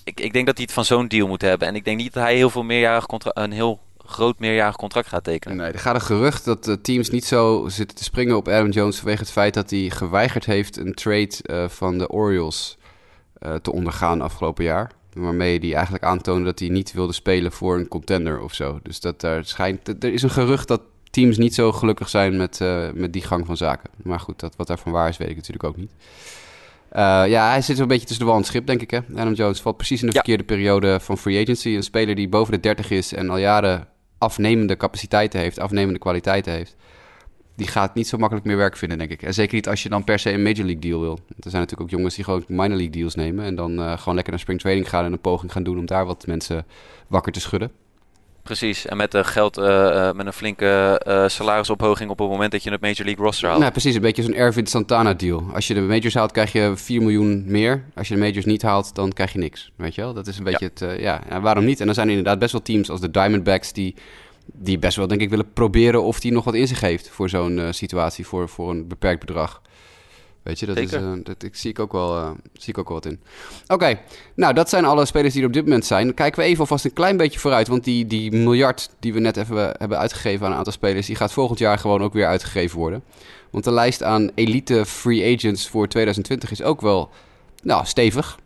[0.04, 1.68] ik, ik denk dat hij het van zo'n deal moet hebben.
[1.68, 5.24] En ik denk niet dat hij heel veel meerjarig een heel groot meerjarig contract gaat
[5.24, 5.58] tekenen.
[5.58, 8.98] Nee, er gaat een gerucht dat teams niet zo zitten te springen op Adam Jones
[8.98, 12.78] vanwege het feit dat hij geweigerd heeft een trade uh, van de Orioles
[13.40, 14.92] uh, te ondergaan afgelopen jaar.
[15.14, 18.80] Waarmee hij eigenlijk aantoonde dat hij niet wilde spelen voor een contender of zo.
[18.84, 20.04] Dus dat er schijnt.
[20.04, 23.46] Er is een gerucht dat teams niet zo gelukkig zijn met, uh, met die gang
[23.46, 23.90] van zaken.
[24.04, 25.92] Maar goed, dat, wat daarvan waar is, weet ik natuurlijk ook niet.
[26.96, 28.92] Uh, ja, hij zit zo'n beetje tussen de wal en schip, denk ik.
[28.92, 29.00] Hè?
[29.16, 30.20] Adam Jones valt precies in de ja.
[30.20, 31.70] verkeerde periode van free agency.
[31.70, 33.88] Een speler die boven de 30 is en al jaren
[34.18, 36.76] afnemende capaciteiten heeft, afnemende kwaliteiten heeft.
[37.56, 39.22] Die gaat niet zo makkelijk meer werk vinden, denk ik.
[39.22, 41.20] En zeker niet als je dan per se een Major League deal wil.
[41.28, 43.46] Er zijn natuurlijk ook jongens die gewoon minor league deals nemen.
[43.46, 45.86] En dan uh, gewoon lekker naar spring training gaan en een poging gaan doen om
[45.86, 46.66] daar wat mensen
[47.08, 47.72] wakker te schudden.
[48.44, 52.64] Precies, en met, de geld, uh, met een flinke uh, salarisophoging op het moment dat
[52.64, 53.60] je het Major League roster haalt.
[53.60, 55.44] Nou, precies, een beetje zo'n Ervin Santana deal.
[55.54, 57.84] Als je de majors haalt, krijg je 4 miljoen meer.
[57.96, 59.72] Als je de majors niet haalt, dan krijg je niks.
[59.76, 60.14] Weet je wel?
[60.14, 61.80] Dat is een beetje het, ja, ja, waarom niet?
[61.80, 63.96] En dan zijn er inderdaad best wel teams als de Diamondbacks die,
[64.46, 67.30] die best wel, denk ik, willen proberen of die nog wat in zich heeft voor
[67.30, 69.61] zo'n situatie, voor, voor een beperkt bedrag.
[70.44, 72.88] Weet je, dat, is, uh, dat ik, zie, ik ook wel, uh, zie ik ook
[72.88, 73.20] wel wat in.
[73.68, 74.00] Oké,
[74.36, 76.06] nou dat zijn alle spelers die er op dit moment zijn.
[76.06, 77.68] Dan kijken we even alvast een klein beetje vooruit.
[77.68, 81.08] Want die, die miljard die we net even hebben uitgegeven aan een aantal spelers...
[81.08, 83.04] die gaat volgend jaar gewoon ook weer uitgegeven worden.
[83.50, 87.10] Want de lijst aan elite free agents voor 2020 is ook wel
[87.64, 88.40] nou, stevig.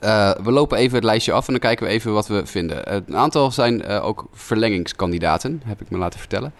[0.00, 2.94] Uh, we lopen even het lijstje af en dan kijken we even wat we vinden.
[2.94, 6.52] een aantal zijn ook verlengingskandidaten, heb ik me laten vertellen.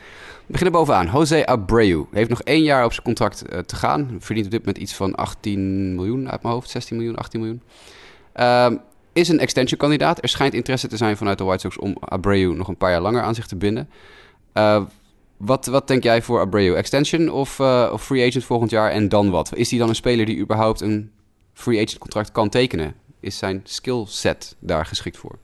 [0.47, 1.11] We beginnen bovenaan.
[1.12, 4.16] Jose Abreu heeft nog één jaar op zijn contract uh, te gaan.
[4.18, 6.70] Verdient op dit moment iets van 18 miljoen uit mijn hoofd.
[6.70, 7.62] 16 miljoen, 18 miljoen.
[8.36, 8.70] Uh,
[9.12, 10.22] is een extension kandidaat.
[10.22, 13.01] Er schijnt interesse te zijn vanuit de White Sox om Abreu nog een paar jaar
[13.01, 13.90] langer aan zich te binden.
[14.55, 14.82] Uh,
[15.36, 16.74] wat, wat denk jij voor Abreu?
[16.74, 19.51] Extension of, uh, of free agent volgend jaar en dan wat?
[19.55, 21.12] Is hij dan een speler die überhaupt een
[21.53, 22.94] free agent contract kan tekenen?
[23.20, 25.38] Is zijn skill set daar geschikt voor?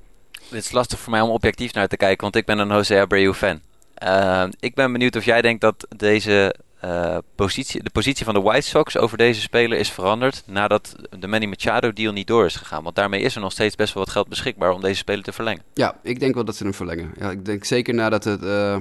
[0.49, 3.01] Het is lastig voor mij om objectief naar te kijken, want ik ben een Jose
[3.01, 3.61] Abreu fan.
[4.03, 8.41] Uh, ik ben benieuwd of jij denkt dat deze uh, positie, de positie van de
[8.41, 12.57] White Sox over deze speler is veranderd nadat de Manny Machado deal niet door is
[12.57, 12.83] gegaan.
[12.83, 15.33] Want daarmee is er nog steeds best wel wat geld beschikbaar om deze speler te
[15.33, 15.63] verlengen.
[15.75, 17.13] Ja, ik denk wel dat ze hem verlengen.
[17.19, 18.77] Ja, ik denk zeker nadat het, uh,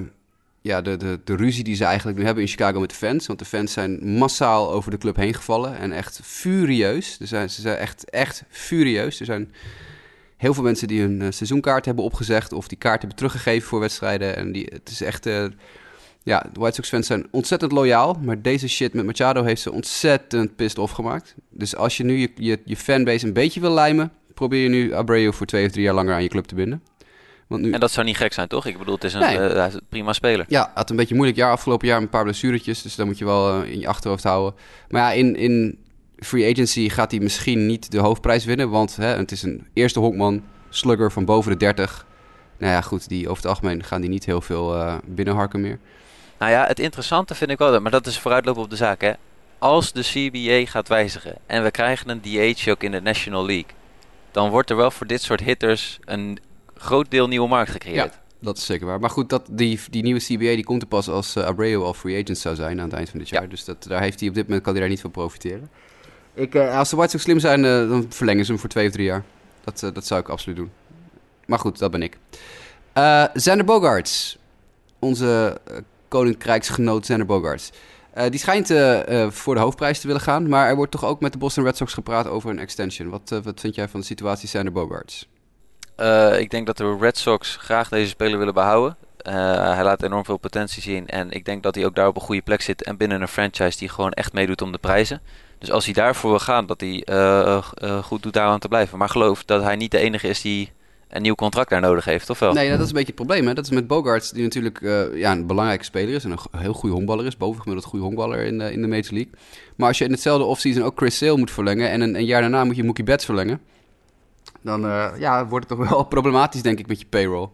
[0.60, 3.26] ja, de, de, de ruzie die ze eigenlijk nu hebben in Chicago met de fans.
[3.26, 7.16] Want de fans zijn massaal over de club heen gevallen en echt furieus.
[7.16, 9.20] Ze zijn, ze zijn echt, echt furieus.
[9.20, 9.52] Er zijn
[10.42, 13.80] heel veel mensen die hun uh, seizoenkaart hebben opgezegd of die kaart hebben teruggegeven voor
[13.80, 14.36] wedstrijden.
[14.36, 15.44] En die, het is echt, uh,
[16.22, 19.72] ja, de White Sox fans zijn ontzettend loyaal, maar deze shit met Machado heeft ze
[19.72, 21.34] ontzettend pissed off gemaakt.
[21.50, 24.92] Dus als je nu je, je, je fanbase een beetje wil lijmen, probeer je nu
[24.92, 26.82] Abreu voor twee of drie jaar langer aan je club te binden.
[27.46, 27.72] Want nu...
[27.72, 28.66] En dat zou niet gek zijn, toch?
[28.66, 29.38] Ik bedoel, het is een, nee.
[29.38, 30.44] uh, prima speler.
[30.48, 33.18] Ja, had een beetje een moeilijk jaar afgelopen jaar, een paar blessuretjes, dus dat moet
[33.18, 34.60] je wel in je achterhoofd houden.
[34.88, 35.78] Maar ja, in, in
[36.22, 38.70] free agency gaat hij misschien niet de hoofdprijs winnen.
[38.70, 42.06] Want hè, het is een eerste honkman, slugger van boven de 30.
[42.58, 45.78] Nou ja, goed, die, over het algemeen gaan die niet heel veel uh, binnenharken meer.
[46.38, 49.00] Nou ja, het interessante vind ik wel, maar dat is vooruitlopen op de zaak.
[49.00, 49.12] Hè.
[49.58, 53.70] Als de CBA gaat wijzigen en we krijgen een DH ook in de National League,
[54.30, 56.38] dan wordt er wel voor dit soort hitters een
[56.74, 58.12] groot deel nieuwe markt gecreëerd.
[58.12, 59.00] Ja, dat is zeker waar.
[59.00, 61.94] Maar goed, dat, die, die nieuwe CBA die komt er pas als uh, Abreu al
[61.94, 63.42] free agent zou zijn aan het eind van dit jaar.
[63.42, 63.48] Ja.
[63.48, 65.70] Dus dat, daar heeft hij op dit moment kan hij daar niet van profiteren.
[66.34, 68.86] Ik, uh, als de White Sox slim zijn, uh, dan verlengen ze hem voor twee
[68.86, 69.22] of drie jaar.
[69.64, 70.70] Dat, uh, dat zou ik absoluut doen.
[71.46, 72.18] Maar goed, dat ben ik.
[73.34, 74.38] Zander Bogarts.
[74.98, 75.60] Onze
[76.08, 77.70] koninkrijksgenoot Zander Bogarts.
[78.28, 78.66] die schijnt
[79.34, 80.48] voor de hoofdprijs te willen gaan.
[80.48, 83.08] Maar er wordt toch ook met de Boston Red Sox gepraat over een extension.
[83.08, 85.28] Wat, wat vind jij van de situatie Zander Bogarts?
[86.38, 88.96] ik denk dat de Red Sox graag deze speler willen behouden.
[89.74, 91.06] hij laat enorm veel potentie zien.
[91.06, 92.82] En ik denk dat hij ook daar op een goede plek zit.
[92.82, 95.20] En binnen een franchise die gewoon echt meedoet om de prijzen.
[95.62, 98.68] Dus als hij daarvoor wil gaan, dat hij uh, uh, goed doet daar aan te
[98.68, 98.98] blijven.
[98.98, 100.70] Maar geloof dat hij niet de enige is die
[101.08, 102.52] een nieuw contract daar nodig heeft, of wel?
[102.52, 103.46] Nee, dat is een beetje het probleem.
[103.46, 103.54] Hè?
[103.54, 106.72] Dat is met Bogarts, die natuurlijk uh, ja, een belangrijke speler is en een heel
[106.72, 107.36] goede honkballer is.
[107.36, 109.32] Bovengemiddeld goede honkballer in, in de Major League.
[109.76, 112.40] Maar als je in hetzelfde offseason ook Chris Sale moet verlengen en een, een, jaar
[112.40, 113.60] daarna moet je Mookie Betts verlengen,
[114.60, 114.80] dan
[115.18, 117.48] ja, wordt het toch wel problematisch, denk ik, met je payroll.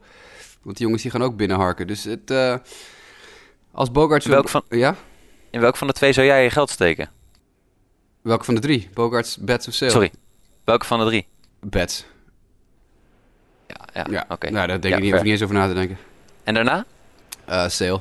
[0.63, 1.87] Want die jongens die gaan ook binnenharken.
[1.87, 2.61] Dus het,
[3.73, 4.25] als Bogarts...
[4.25, 4.95] In welk, van, ja?
[5.51, 7.17] in welk van de twee zou jij je geld steken?
[8.23, 8.89] Welke van de drie?
[8.95, 9.91] Bogarts, Bets of Sale?
[9.91, 10.13] Sorry,
[10.65, 11.27] welke van de drie?
[11.61, 12.05] Bets.
[13.67, 14.23] Ja, ja, ja.
[14.23, 14.33] oké.
[14.33, 14.51] Okay.
[14.51, 15.99] Nou, daar denk ja, ik niet, hoef niet eens over na te denken.
[16.45, 16.85] En daarna?
[17.49, 18.01] Uh, Sale.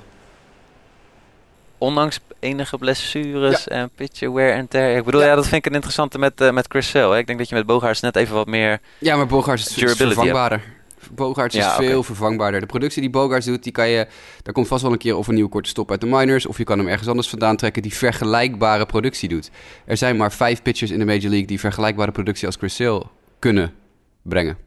[1.78, 3.72] Ondanks enige blessures ja.
[3.72, 4.98] en pitcher wear en tear.
[4.98, 5.28] Ik bedoel, ja.
[5.28, 5.36] ja.
[5.36, 7.18] dat vind ik een interessante met, uh, met Chris Sale.
[7.18, 10.60] Ik denk dat je met Bogarts net even wat meer Ja, maar Bogarts is vervangbaarder.
[10.60, 10.77] Hebt.
[11.12, 12.60] Bogarts is veel vervangbaarder.
[12.60, 14.08] De productie die Bogarts doet, die kan je...
[14.42, 16.46] Daar komt vast wel een keer of een nieuwe korte stop uit de minors...
[16.46, 19.52] of je kan hem ergens anders vandaan trekken die vergelijkbare productie doet.
[19.86, 21.48] Er zijn maar vijf pitchers in de Major League...
[21.48, 23.04] die vergelijkbare productie als Chris Sale
[23.40, 23.74] kunnen
[24.22, 24.58] brengen.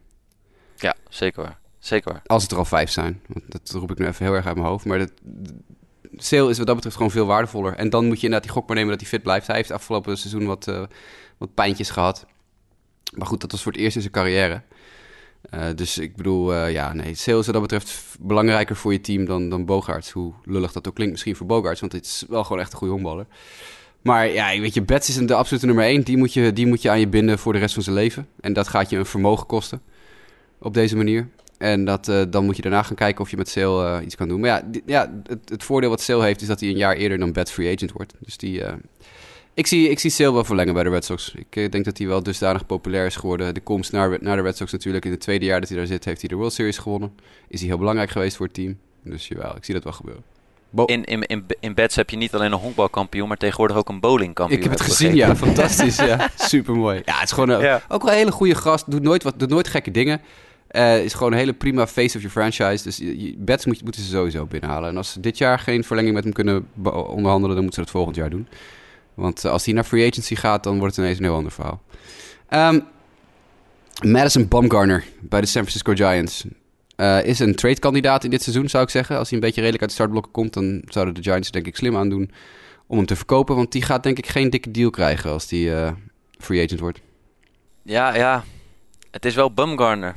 [0.75, 1.59] Ja, zeker waar.
[1.79, 2.21] Zeker waar.
[2.25, 3.21] Als het er al vijf zijn.
[3.27, 4.85] Want dat roep ik nu even heel erg uit mijn hoofd.
[4.85, 5.11] Maar dat,
[6.15, 7.75] Sale is wat dat betreft gewoon veel waardevoller.
[7.75, 9.47] En dan moet je inderdaad die gok maar nemen dat hij fit blijft.
[9.47, 10.83] Hij heeft afgelopen seizoen wat, uh,
[11.37, 12.25] wat pijntjes gehad.
[13.15, 14.61] Maar goed, dat was voor het eerst in zijn carrière.
[15.53, 19.01] Uh, dus ik bedoel, uh, ja, nee, Sale is wat dat betreft belangrijker voor je
[19.01, 20.11] team dan, dan Bogarts.
[20.11, 22.77] Hoe lullig dat ook klinkt misschien voor Bogarts, want het is wel gewoon echt een
[22.77, 23.25] goede honkballer.
[24.01, 26.01] Maar ja, weet je, Bets is de absolute nummer één.
[26.01, 28.27] Die moet, je, die moet je aan je binden voor de rest van zijn leven.
[28.39, 29.81] En dat gaat je een vermogen kosten
[30.59, 31.27] op deze manier.
[31.57, 34.27] En dat, uh, dan moet je daarna gaan kijken of je met Sale iets kan
[34.27, 34.39] doen.
[34.39, 37.17] Maar ja, ja het, het, voordeel wat Sale heeft is dat hij een jaar eerder
[37.17, 38.13] dan Bets free agent wordt.
[38.19, 38.63] Dus die,
[39.53, 41.33] Ik zie, ik zie Sale wel verlengen bij de Red Sox.
[41.35, 43.53] Ik eh, denk dat hij wel dusdanig populair is geworden.
[43.53, 45.05] De komst naar, naar de Red Sox natuurlijk.
[45.05, 47.13] In het tweede jaar dat hij daar zit, heeft hij de World Series gewonnen.
[47.47, 48.77] Is hij heel belangrijk geweest voor het team.
[49.03, 50.23] Dus jawel, ik zie dat wel gebeuren.
[50.69, 53.89] Bo In, in, in, in beds heb je niet alleen een honkbalkampioen, maar tegenwoordig ook
[53.89, 54.57] een bowlingkampioen.
[54.59, 55.35] ik heb het gezien, ja.
[55.35, 56.29] Fantastisch, ja.
[56.35, 57.01] Supermooi.
[57.05, 57.81] Ja, het is gewoon een- Ja.
[57.87, 58.91] ook wel een hele goede gast.
[58.91, 60.21] Doet nooit, wat, doet nooit gekke dingen.
[60.67, 62.83] Eh, is gewoon een hele prima face of your franchise.
[62.83, 64.89] Dus je- je- bets moet, moeten ze sowieso binnenhalen.
[64.89, 67.89] En als ze dit jaar geen verlenging met hem kunnen onderhandelen, dan moeten ze dat
[67.89, 68.47] volgend jaar doen.
[69.21, 71.51] Want eh, als hij naar free agency gaat, dan wordt het ineens een heel ander
[71.51, 71.81] verhaal.
[72.49, 72.79] Ehm,
[74.03, 76.45] Madison Bumgarner bij de San Francisco Giants.
[76.95, 79.17] eh, is een trade-kandidaat in dit seizoen, zou ik zeggen.
[79.17, 81.75] Als hij een beetje redelijk uit de startblokken komt, dan zouden de Giants denk ik
[81.75, 82.31] slim aan doen
[82.87, 83.55] om hem te verkopen.
[83.55, 85.91] Want die gaat denk ik geen dikke deal krijgen als die eh,
[86.37, 86.99] free agent wordt.
[87.83, 88.43] Ja, ja.
[89.11, 90.13] Het is wel Bumgarner.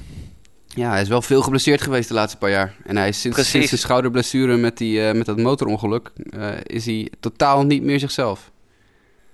[0.66, 2.74] Ja, hij is wel veel geblesseerd geweest de laatste paar jaar.
[2.84, 3.52] En hij is sinds, Precies.
[3.52, 6.12] sinds de schouderblessure met, die, met dat motorongeluk...
[6.62, 8.52] is hij totaal niet meer zichzelf.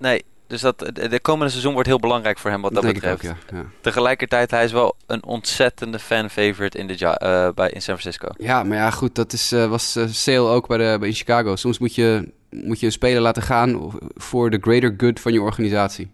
[0.01, 2.95] Nee, dus dat, de de komende seizoen wordt heel belangrijk voor hem wat dat denk
[2.97, 3.29] ik betreft.
[3.29, 3.57] ook, ja.
[3.57, 3.65] ja.
[3.81, 8.29] Tegelijkertijd, hij is wel een ontzettende fan-favorite in, de eh, bij, in San Francisco.
[8.39, 11.15] Ja, maar ja, goed, dat is, eh, was eh, Sale ook bij de, bij in
[11.15, 11.57] Chicago.
[11.57, 15.41] Soms moet je, moet je een speler laten gaan voor de greater good van je
[15.41, 16.11] organisatie.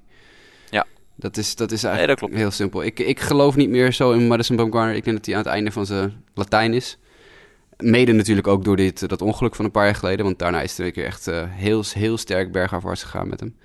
[0.71, 0.87] Ja.
[1.15, 2.85] Dat is, dat is Nee, eigenlijk dat heel simpel.
[2.85, 4.95] Ik, ik geloof niet meer zo in Madison Bumgarner.
[4.95, 6.99] Ik denk dat hij aan het einde van zijn Latijn is.
[7.79, 10.25] Mede natuurlijk ook door dit, dat ongeluk van een paar jaar geleden.
[10.25, 13.57] Want daarna is het een keer echt eh, heel, heel sterk bergafwaarts gegaan met hem.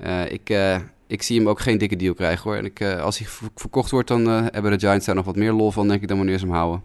[0.00, 0.76] Eh, ik, eh,
[1.06, 2.56] ik zie hem ook geen dikke deal krijgen hoor.
[2.56, 5.24] En ik, eh, als hij ver- verkocht wordt, dan eh, hebben de Giants daar nog
[5.24, 6.82] wat meer lol van, denk ik, dan wanneer ze hem houden.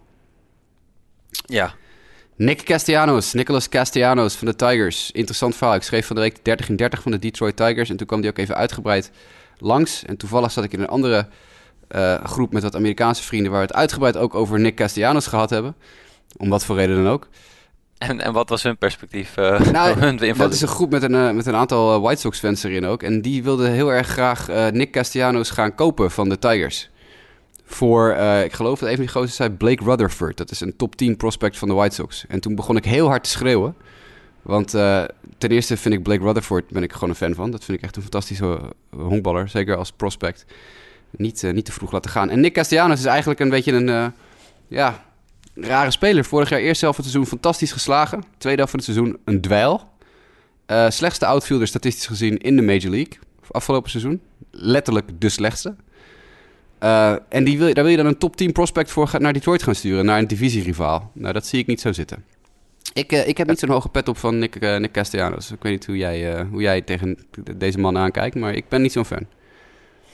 [1.46, 1.74] Ja.
[2.36, 5.10] Nick Castellanos, Nicholas Castellanos van de Tigers.
[5.10, 5.74] Interessant verhaal.
[5.74, 7.90] Ik schreef van de week 30 in 30 van de Detroit Tigers.
[7.90, 9.10] En toen kwam die ook even uitgebreid
[9.58, 10.04] langs.
[10.04, 11.28] En toevallig zat ik in een andere
[11.88, 13.50] eh, groep met wat Amerikaanse vrienden...
[13.50, 15.74] waar we het uitgebreid ook over Nick Castellanos gehad hebben.
[16.36, 17.28] Om wat voor reden dan ook.
[17.98, 19.36] En, en wat was hun perspectief?
[19.36, 20.36] eh Nou, hun?
[20.36, 22.86] Dat is een groep met een, eh, met een aantal eh, White Sox fans erin
[22.86, 23.02] ook.
[23.02, 26.90] En die wilden heel erg graag Nick Castellanos gaan kopen van de Tigers.
[27.64, 28.10] Voor,
[28.44, 30.36] ik geloof dat een van die gozer zei Blake Rutherford.
[30.36, 32.24] Dat is een top 10 prospect van de White Sox.
[32.28, 33.74] En toen begon ik heel hard te schreeuwen.
[34.42, 34.70] Want
[35.38, 37.50] ten eerste vind ik Blake Rutherford, ben ik gewoon een fan van.
[37.50, 38.60] Dat vind ik echt een fantastische
[38.90, 39.48] honkballer.
[39.48, 40.44] Zeker als prospect.
[41.10, 42.30] Niet, niet te vroeg laten gaan.
[42.30, 44.12] En Nick Castellanos is eigenlijk een beetje een,
[44.68, 45.04] ja,
[45.56, 46.24] rare speler.
[46.24, 48.22] Vorig jaar helft van het seizoen fantastisch geslagen.
[48.38, 49.88] Tweede helft van het seizoen een dweil.
[50.66, 53.18] Eh, slechtste outfielder statistisch gezien in de Major League.
[53.50, 54.20] Afgelopen seizoen.
[54.50, 55.74] Letterlijk de slechtste.
[56.78, 59.62] Eh, en die wil, daar wil je dan een top 10 prospect voor naar Detroit
[59.62, 60.04] gaan sturen.
[60.04, 61.10] Naar een divisierivaal.
[61.14, 62.24] Nou, dat zie ik niet zo zitten.
[62.92, 65.50] Ik, eh, ik heb niet zo'n hoge pet op van Nick, Nick Castellanos.
[65.50, 67.18] Ik weet niet hoe jij, hoe jij tegen
[67.56, 68.34] deze man aankijkt.
[68.34, 69.26] Maar ik ben niet zo'n fan.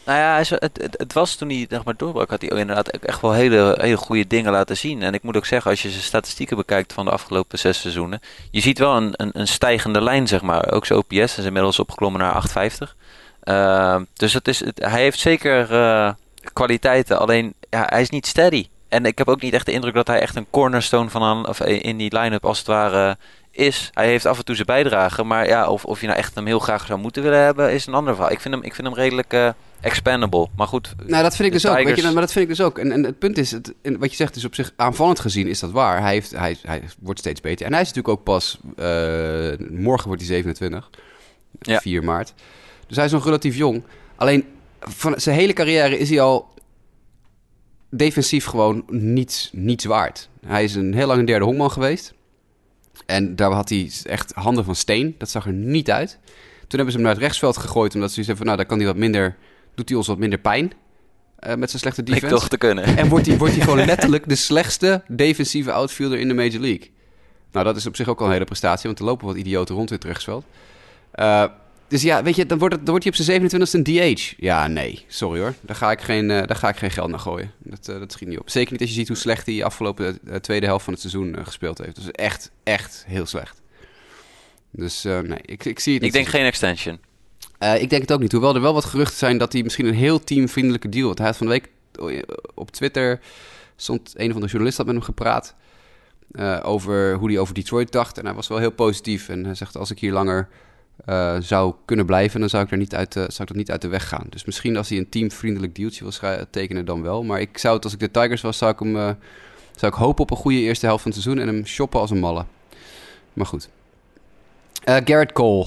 [0.05, 3.21] Nou ja, het, het, het was toen hij zeg maar, doorbrak, had hij inderdaad echt
[3.21, 5.03] wel hele, hele goede dingen laten zien.
[5.03, 8.21] En ik moet ook zeggen, als je zijn statistieken bekijkt van de afgelopen zes seizoenen,
[8.51, 10.73] je ziet wel een, een, een stijgende lijn, zeg maar.
[10.73, 12.97] Ook zijn OPS is inmiddels opgeklommen naar 850.
[13.43, 16.13] Ehm, dus het is, het- hij heeft zeker eh,
[16.53, 18.67] kwaliteiten, alleen ja, hij is niet steady.
[18.89, 21.47] En ik heb ook niet echt de indruk dat hij echt een cornerstone van een,
[21.49, 23.17] of in die line-up als het ware
[23.51, 23.91] is.
[23.93, 26.47] Hij heeft af en toe zijn bijdrage, maar ja, of, of je nou echt hem
[26.47, 28.33] heel graag zou moeten willen hebben, is een ander verhaal.
[28.33, 29.49] Ik vind hem, ik vind hem redelijk eh,
[29.83, 30.49] expandable.
[30.57, 31.75] Maar goed, Nou, dat vind ik dus ook.
[31.75, 32.79] Weet je, Tigers- maar dat vind ik dus ook.
[32.79, 35.59] En, en het punt is, het, wat je zegt is op zich aanvallend gezien is
[35.61, 36.01] dat waar.
[36.01, 37.67] Hij, heeft, hij, hij wordt steeds beter.
[37.67, 40.91] En hij is natuurlijk ook pas, eh, morgen wordt hij 27,
[41.61, 41.79] Ja.
[41.81, 42.35] 4 maart.
[42.87, 43.83] Dus hij is nog relatief jong.
[44.17, 44.45] Alleen,
[44.81, 46.49] van zijn hele carrière is hij al
[47.91, 50.29] defensief gewoon niets, niets waard.
[50.47, 52.15] Hij is een heel lang een derde honkman geweest.
[53.07, 55.15] En daar had hij echt handen van steen.
[55.19, 56.19] Dat zag er niet uit.
[56.61, 58.77] Toen hebben ze hem naar het rechtsveld gegooid, omdat ze hebben van, nou, dan kan
[58.79, 59.37] hij wat minder,
[59.75, 60.73] doet hij ons wat minder pijn
[61.39, 62.35] eh, met zijn slechte defense.
[62.35, 62.85] toch te kunnen.
[62.85, 66.91] En wordt hij, wordt hij gewoon letterlijk de slechtste defensieve outfielder in de Major League.
[67.53, 69.75] Nou, dat is op zich ook al een hele prestatie, want er lopen wat idioten
[69.75, 70.45] rond in het rechtsveld.
[71.13, 71.45] Eh,
[71.89, 74.33] dus ja, weet je, dan wordt, het, dan wordt hij op zijn 27e een DH.
[74.37, 75.55] Ja, nee, sorry hoor.
[75.61, 77.51] Daar ga ik geen, eh, daar ga ik geen geld naar gooien.
[77.59, 78.51] Dat, dat schiet niet op.
[78.51, 81.37] Zeker niet als je ziet hoe slecht hij afgelopen eh, tweede helft van het seizoen
[81.43, 81.99] gespeeld heeft.
[81.99, 83.61] Is echt, echt heel slecht.
[84.71, 86.03] Dus nee, ik, ik zie het niet.
[86.03, 86.99] Ik denk geen extension.
[87.63, 88.33] Eh, ik denk het ook niet.
[88.33, 91.19] Hoewel er wel wat geruchten zijn dat hij misschien een heel teamvriendelijke deal had.
[91.19, 92.23] Hij had van de week eh,
[92.55, 93.21] op Twitter
[93.77, 95.55] stond een van de journalisten had met hem gepraat
[96.33, 98.19] eh, over hoe hij over Detroit dacht.
[98.19, 99.29] En hij was wel heel positief.
[99.29, 100.49] En hij zegt: als ik hier langer
[101.39, 103.89] zou kunnen blijven, dan zou ik, er niet uit, zou ik dat niet uit de
[103.89, 104.27] weg gaan.
[104.29, 107.23] Dus misschien als hij een teamvriendelijk dealtje wil tekenen, dan wel.
[107.23, 109.17] Maar ik zou het, als ik de Tigers was, zou ik hem
[109.77, 112.11] zou ik hopen op een goede eerste helft van het seizoen en hem shoppen als
[112.11, 112.45] een malle.
[113.33, 113.69] Maar goed.
[114.85, 115.67] Garrett Cole.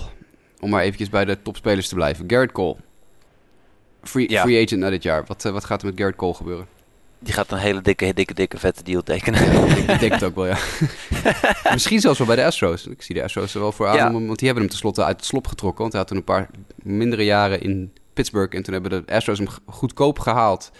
[0.65, 2.25] Om maar eventjes bij de topspelers te blijven.
[2.27, 2.75] Garrett Cole.
[4.03, 4.41] Free, Ja.
[4.41, 5.23] free agent na dit jaar.
[5.25, 6.67] Wat, eh, wat gaat er met Garrett Cole gebeuren?
[7.19, 9.41] Die gaat een hele dikke, dikke, dikke vette deal tekenen.
[9.89, 10.57] ik denk het ook wel, ja.
[11.73, 12.87] Misschien zelfs wel bij de Astros.
[12.87, 14.11] Ik zie de Astros er wel voor aan, Ja.
[14.11, 15.81] want die hebben hem tenslotte uit het slop getrokken.
[15.81, 18.55] Want hij had toen een paar mindere jaren in Pittsburgh.
[18.55, 20.71] En toen hebben de Astros hem goedkoop gehaald.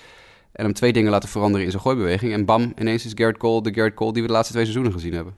[0.51, 2.33] En hem twee dingen laten veranderen in zijn gooibeweging.
[2.33, 4.93] En bam, ineens is Garrett Cole de Garrett Cole die we de laatste twee seizoenen
[4.93, 5.35] gezien hebben.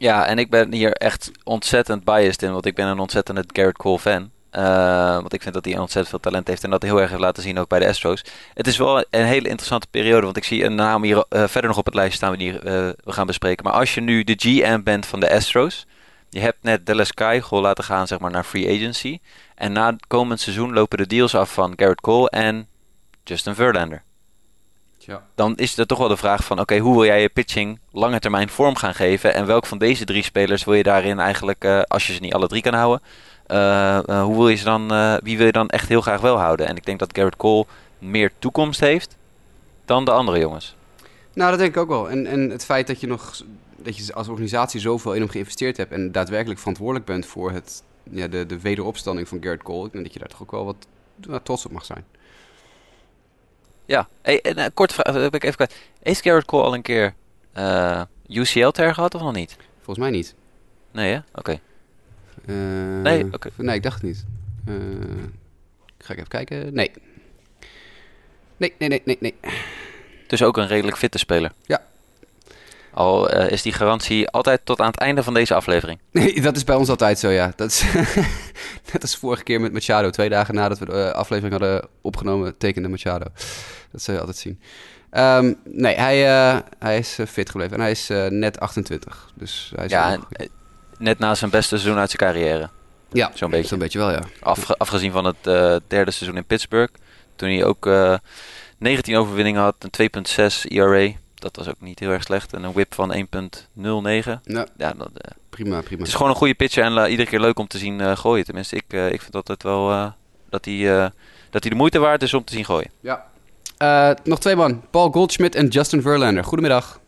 [0.00, 3.78] Ja, en ik ben hier echt ontzettend biased in, want ik ben een ontzettende Garrett
[3.78, 4.30] Cole fan.
[4.50, 7.22] Eh, want ik vind dat hij ontzettend veel talent heeft en dat heel erg heeft
[7.22, 8.24] laten zien ook bij de Astros.
[8.54, 11.70] Het is wel een hele interessante periode, want ik zie een naam hier eh, verder
[11.70, 12.62] nog op het lijstje staan die eh,
[13.04, 13.64] we gaan bespreken.
[13.64, 15.86] Maar als je nu de GM bent van de Astros,
[16.30, 19.18] je hebt net Dallas Keuchel laten gaan zeg maar, naar free agency.
[19.54, 22.68] En na het komend seizoen lopen de deals af van Garrett Cole en
[23.24, 24.02] Justin Verlander.
[25.10, 25.22] Ja.
[25.34, 28.18] Dan is er toch wel de vraag van, oké, hoe wil jij je pitching lange
[28.18, 29.34] termijn vorm gaan geven?
[29.34, 32.34] En welk van deze drie spelers wil je daarin eigenlijk, eh, als je ze niet
[32.34, 33.02] alle drie kan houden,
[33.46, 36.20] eh, eh, hoe wil je ze dan, eh, wie wil je dan echt heel graag
[36.20, 36.66] wel houden?
[36.66, 37.66] En ik denk dat Garrett Cole
[37.98, 39.16] meer toekomst heeft
[39.84, 40.76] dan de andere jongens.
[41.34, 42.10] Nou, dat denk ik ook wel.
[42.10, 43.42] En, en het feit dat je nog
[43.82, 47.82] dat je als organisatie zoveel in hem geïnvesteerd hebt en daadwerkelijk verantwoordelijk bent voor het,
[48.10, 50.64] ja, de, de wederopstanding van Garrett Cole, ik denk dat je daar toch ook wel
[50.64, 50.86] wat
[51.16, 52.04] nou, trots op mag zijn.
[53.90, 55.76] Ja, hey, en, een korte vraag, heb ik even kwijt.
[56.02, 57.14] Heeft Garrett Cole al een keer
[57.52, 59.56] eh, UCL-ter gehad of nog niet?
[59.76, 60.34] Volgens mij niet.
[60.90, 61.20] Nee, hè?
[61.34, 61.60] Oké.
[62.46, 62.54] Eh,
[63.02, 63.50] Nee, oké.
[63.56, 64.24] Nee, ik dacht het niet.
[64.66, 64.74] Eh,
[65.98, 66.74] ga ik even kijken.
[66.74, 66.90] Nee.
[68.56, 69.34] Nee, nee, nee, nee, nee.
[70.26, 71.52] Dus ook een redelijk fitte speler.
[71.66, 71.82] Ja.
[72.94, 75.98] Al eh, is die garantie altijd tot aan het einde van deze aflevering.
[76.12, 77.52] Nee, dat is bij ons altijd zo, ja.
[77.56, 77.84] Dat is
[78.92, 80.10] net als vorige keer met Machado.
[80.10, 83.26] Twee dagen nadat we de eh, aflevering hadden opgenomen, tekende Machado.
[83.92, 84.60] Dat zul je altijd zien.
[85.10, 87.74] Ehm, nee, hij, eh, hij is fit gebleven.
[87.74, 89.30] En hij is net 28.
[89.34, 90.18] Dus hij is Ja,
[90.98, 92.68] net na zijn beste seizoen uit zijn carrière.
[93.12, 93.66] ja zo'n beetje.
[93.68, 94.22] Zo'n beetje wel, ja.
[94.40, 95.44] Afge- afgezien van het
[95.88, 96.92] derde seizoen in Pittsburgh.
[97.36, 98.14] Toen hij ook eh
[98.78, 101.12] 19 overwinningen had, een 2.6 ERA.
[101.40, 102.52] Dat was ook niet heel erg slecht.
[102.52, 103.20] En een whip van 1.09.
[103.74, 105.98] Nou, Ja, dat, eh, prima, prima.
[105.98, 108.16] het is gewoon een goede pitcher en eh, iedere keer leuk om te zien eh,
[108.16, 108.44] gooien.
[108.44, 110.12] Tenminste, ik, ik vind altijd wel
[110.48, 111.10] dat hij
[111.50, 112.90] dat hij de moeite waard is om te zien gooien.
[113.00, 113.26] Ja.
[114.24, 114.82] Nog twee man.
[114.90, 116.44] Paul Goldschmidt en Justin Verlander.
[116.44, 117.00] Goedemiddag.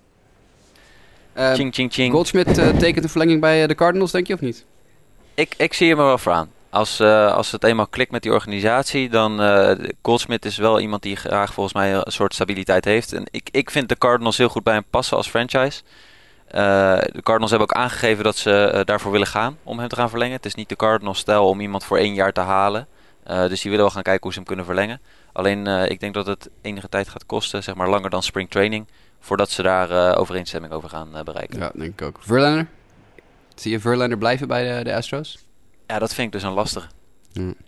[1.33, 2.12] Eh, ching, ching, ching.
[2.12, 4.64] Goldschmidt tekent een verlenging bij de Cardinals, denk je, of niet?
[5.35, 6.51] Ik, ik zie hem er wel voor aan.
[6.73, 9.70] Als, eh, als het eenmaal klikt met die organisatie, dan uh,
[10.03, 13.12] Goldsmith is wel iemand die graag volgens mij een soort stabiliteit heeft.
[13.12, 15.83] En ik, ik vind de Cardinals heel goed bij hem passen als franchise.
[16.47, 19.97] Uh, de Cardinals hebben ook aangegeven dat ze uh, daarvoor willen gaan om hem te
[19.97, 20.37] gaan verlengen.
[20.37, 22.87] Het is niet de Cardinals stijl om iemand voor één jaar te halen.
[23.31, 25.01] Uh, dus die willen wel gaan kijken hoe ze hem kunnen verlengen.
[25.33, 28.51] Alleen uh, ik denk dat het enige tijd gaat kosten, zeg maar langer dan spring
[28.51, 28.87] training,
[29.20, 31.59] voordat ze daar uh, overeenstemming over gaan uh, bereiken.
[31.59, 32.18] Ja, denk ik ook.
[32.20, 32.66] Verlander?
[33.55, 35.39] Zie je Verlander blijven bij de, de Astros?
[35.93, 36.86] Ja, dat vind ik dus een lastige.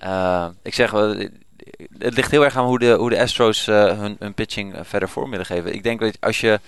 [0.02, 1.08] Uh, ik zeg wel,
[1.98, 5.08] het ligt heel erg aan hoe de, hoe de Astros uh, hun, hun pitching verder
[5.08, 5.74] vorm willen geven.
[5.74, 6.60] Ik denk dat als je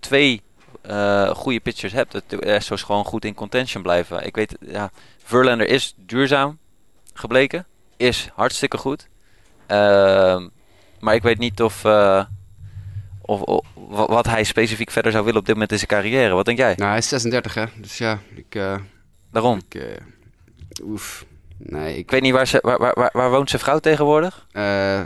[0.00, 0.42] twee
[0.90, 4.26] uh, goede pitchers hebt, dat de Astros gewoon goed in contention blijven.
[4.26, 4.90] Ik weet, ja,
[5.24, 6.58] Verlander is duurzaam
[7.14, 7.66] gebleken,
[7.96, 9.08] is hartstikke goed.
[9.68, 10.46] Uh,
[11.00, 11.84] maar ik weet niet of,
[13.20, 16.34] of, of, wat hij specifiek verder zou willen op dit moment in zijn carrière.
[16.34, 16.74] Wat denk jij?
[16.76, 18.60] Nou, hij is 36 hè, dus ja, ik...
[19.30, 19.60] Daarom?
[19.68, 19.98] Ik,
[20.82, 21.24] oef.
[21.58, 22.10] Nee, ik...
[22.10, 24.46] weet niet, waar, ze, waar, waar, waar woont zijn vrouw tegenwoordig?
[24.52, 25.00] Uh,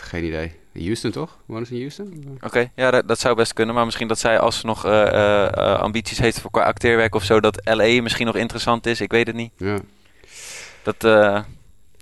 [0.00, 0.52] geen idee.
[0.74, 1.38] Houston toch?
[1.46, 2.24] Wonen ze in Houston?
[2.34, 3.74] Oké, okay, ja, dat, dat, zou best kunnen.
[3.74, 7.24] Maar misschien dat zij als ze nog uh, uh, ambities heeft voor qua acteerwerk of
[7.24, 9.00] zo, dat LA misschien nog interessant is.
[9.00, 9.52] Ik weet het niet.
[9.56, 9.78] Ja.
[10.82, 11.02] Dat,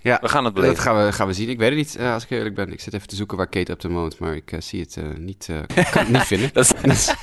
[0.03, 0.75] ja, we gaan het beleven.
[0.75, 1.49] Dat gaan we, gaan we zien.
[1.49, 2.73] Ik weet het niet, uh, als ik eerlijk ben.
[2.73, 5.05] Ik zit even te zoeken waar Kate Upton woont, maar ik uh, zie het uh,
[5.17, 5.49] niet,
[5.91, 6.51] kan het niet vinden.
[6.55, 7.15] dat is,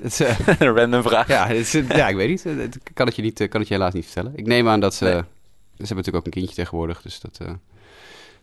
[0.02, 0.20] het,
[0.60, 1.28] een random vraag.
[1.28, 2.44] Ja, is, ja ik weet niet.
[2.44, 4.32] Het kan het je, niet, kan het je helaas niet vertellen.
[4.36, 5.04] Ik neem aan dat ze...
[5.04, 5.12] Nee.
[5.12, 7.40] Ze hebben natuurlijk ook een kindje tegenwoordig, dus dat...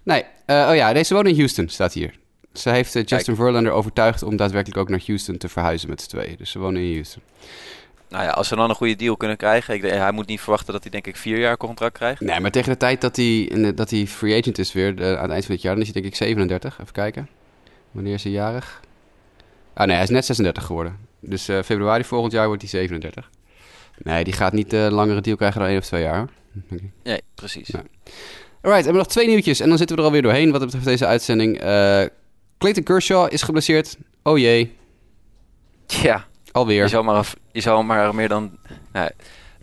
[0.03, 2.19] Nee, oh ja, deze woont in Houston, staat hier.
[2.53, 3.37] Ze heeft Justin Kijk.
[3.37, 6.35] Verlander overtuigd om daadwerkelijk ook naar Houston te verhuizen met z'n tweeën.
[6.37, 7.21] Dus ze wonen in Houston.
[8.09, 9.73] Nou ja, als ze dan een goede deal kunnen krijgen.
[9.73, 12.21] Ik, hij moet niet verwachten dat hij denk ik vier jaar contract krijgt.
[12.21, 15.21] Nee, maar tegen de tijd dat hij, dat hij free agent is weer, de, aan
[15.21, 16.79] het eind van het jaar, dan is hij denk ik 37.
[16.79, 17.29] Even kijken.
[17.91, 18.81] Wanneer is hij jarig?
[19.73, 21.06] Ah nee, hij is net 36 geworden.
[21.27, 23.29] Dus uh, februari volgend jaar wordt hij 37.
[23.97, 26.27] Nee, die gaat niet uh, langere deal krijgen dan één of twee jaar.
[27.03, 27.69] Nee, precies.
[27.69, 27.83] Nee.
[28.61, 30.85] Alright, hebben we nog twee nieuwtjes en dan zitten we er alweer doorheen wat betreft
[30.85, 31.63] deze uitzending.
[31.63, 32.03] Uh,
[32.57, 33.97] Clayton Kershaw is geblesseerd.
[34.23, 34.75] Oh jee.
[35.87, 36.25] Ja.
[36.51, 36.83] Alweer.
[36.83, 38.57] Je zou maar, je zou maar meer dan...
[38.91, 39.09] Nou,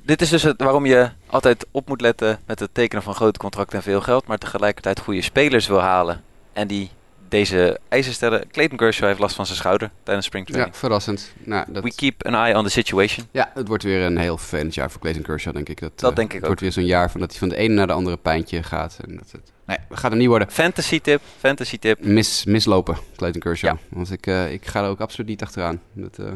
[0.02, 3.38] dit is dus het, waarom je altijd op moet letten met het tekenen van grote
[3.38, 6.22] contracten en veel geld, maar tegelijkertijd goede spelers wil halen.
[6.52, 6.90] En die
[7.34, 8.44] deze eisen stellen.
[8.50, 10.74] Clayton Kershaw heeft last van zijn schouder tijdens spring training.
[10.74, 11.32] Ja, verrassend.
[11.38, 11.82] Nou, dat...
[11.82, 13.26] We keep an eye on the situation.
[13.30, 15.80] Ja, het wordt weer een heel vervelend jaar voor Clayton Kershaw, denk ik.
[15.80, 16.46] Dat, dat uh, denk ik het ook.
[16.46, 18.98] wordt weer zo'n jaar van dat hij van de ene naar de andere pijntje gaat.
[19.06, 19.52] En dat het...
[19.66, 20.50] Nee, gaat hem niet worden.
[20.50, 22.04] Fantasy tip, fantasy tip.
[22.04, 23.76] Mis, mislopen, Clayton Kershaw.
[23.88, 25.80] Want ik, uh, ik ga er ook absoluut niet achteraan.
[25.92, 26.26] Dat, uh,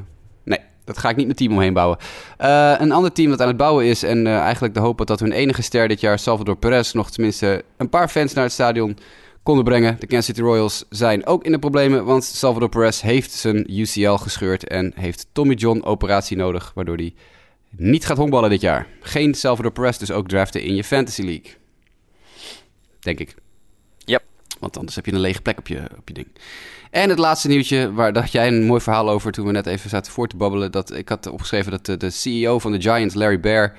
[0.45, 1.99] nee, dat ga ik niet mijn team omheen bouwen.
[2.41, 5.21] Uh, een ander team dat aan het bouwen is en eigenlijk de hoop had dat
[5.21, 8.99] hun enige ster dit jaar, Salvador Perez, nog tenminste een paar fans naar het stadion
[9.49, 9.97] konden brengen.
[10.01, 14.15] De Kansas City Royals zijn ook in de problemen, want Salvador Perez heeft zijn UCL
[14.15, 17.15] gescheurd en heeft Tommy John operatie nodig, waardoor hij
[17.71, 18.87] niet gaat honkballen dit jaar.
[19.01, 21.51] Geen Salvador Perez, dus ook draften in je Fantasy League.
[23.01, 23.35] Denk ik.
[23.99, 24.21] Ja.
[24.61, 26.27] Want anders heb je een lege plek op je, op je ding.
[26.91, 29.91] En het laatste nieuwtje, waar dacht jij een mooi verhaal over toen we net even
[29.91, 30.73] zaten voor te babbelen.
[30.73, 33.77] Dat ik had opgeschreven dat de, de CEO van de Giants, Larry Bear,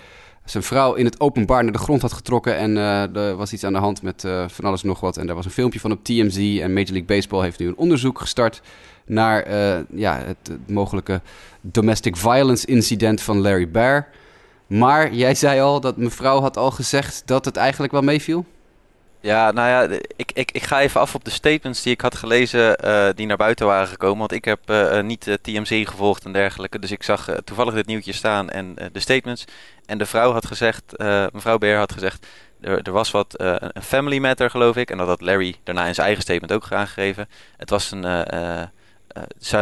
[0.49, 2.57] zijn vrouw in het openbaar naar de grond had getrokken.
[2.57, 5.17] En uh, er was iets aan de hand met uh, van alles nog wat.
[5.17, 6.37] En daar was een filmpje van op TMZ.
[6.37, 8.61] En Major League Baseball heeft nu een onderzoek gestart
[9.05, 11.21] naar uh, ja, het, het, mogelijke
[11.61, 14.07] domestic violence incident van Larry Bear.
[14.67, 18.45] Maar jij zei al dat mevrouw had al gezegd dat het eigenlijk wel meeviel.
[19.21, 22.15] Ja, nou ja, ik, ik, ik ga even af op de statements die ik had
[22.15, 24.17] gelezen uh, die naar buiten waren gekomen.
[24.17, 26.79] Want ik heb uh, niet uh, TMZ gevolgd en dergelijke.
[26.79, 29.45] Dus ik zag toevallig dit nieuwtje staan en de statements.
[29.85, 30.83] En de vrouw had gezegd,
[31.31, 32.27] mevrouw Beer had gezegd,
[32.61, 34.91] er, er was wat, een family matter geloof ik.
[34.91, 37.29] En dat had Larry daarna in zijn eigen statement ook aangegeven.
[37.57, 38.69] Het was een,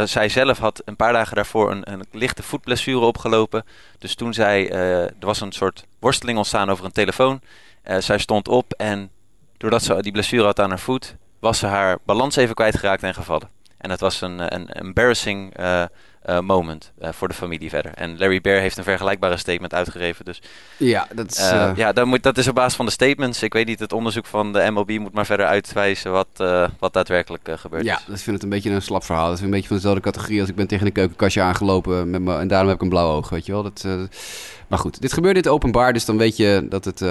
[0.08, 3.66] zij zelf had een paar dagen daarvoor een, een lichte voetblessure opgelopen.
[3.97, 7.41] Dus toen zij, er was een soort worsteling ontstaan over een telefoon.
[7.99, 9.12] zij stond op en
[9.58, 13.14] doordat ze die blessure had aan haar voet, was ze haar balans even kwijtgeraakt en
[13.14, 13.49] gevallen.
[13.78, 15.84] En dat was een, een embarrassing uh,
[16.30, 17.93] uh, moment uh, voor de familie verder.
[17.93, 20.26] En Larry Bear heeft een vergelijkbare statement uitgegeven.
[20.26, 20.41] Dus
[20.78, 23.43] ja, dat is, ja dat, moet, dat is op basis van de statements.
[23.43, 26.28] Ik weet niet, het onderzoek van de MLB moet maar verder uitwijzen wat,
[26.80, 28.03] wat daadwerkelijk gebeurd ja, is.
[28.08, 29.28] Ja, ik vind het een beetje een slap verhaal.
[29.28, 32.22] Dat is een beetje van dezelfde categorie als ik ben tegen een keukenkastje aangelopen met
[32.22, 33.64] me, en daarom heb ik een blauw oog, weet je wel.
[33.64, 33.86] Dat,
[34.68, 37.03] maar goed, dit gebeurde in het openbaar, dus dan weet je dat het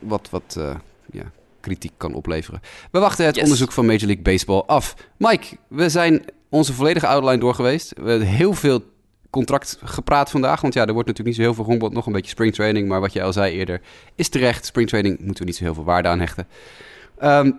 [0.00, 0.58] wat, wat
[1.12, 1.24] ja,
[1.64, 2.60] kritiek kan opleveren.
[2.90, 3.44] We wachten het Yes.
[3.44, 4.94] onderzoek van Major League Baseball af.
[5.16, 7.92] Mike, we zijn onze volledige outline door geweest.
[7.96, 8.82] We hebben heel veel
[9.30, 10.60] contract gepraat vandaag.
[10.60, 12.88] Want ja, er wordt natuurlijk niet zo heel veel honkbal, nog een beetje springtraining.
[12.88, 13.80] Maar wat jij al zei eerder,
[14.14, 14.66] is terecht.
[14.66, 16.46] Springtraining moeten we niet zo heel veel waarde aan hechten.
[17.18, 17.50] Ehm,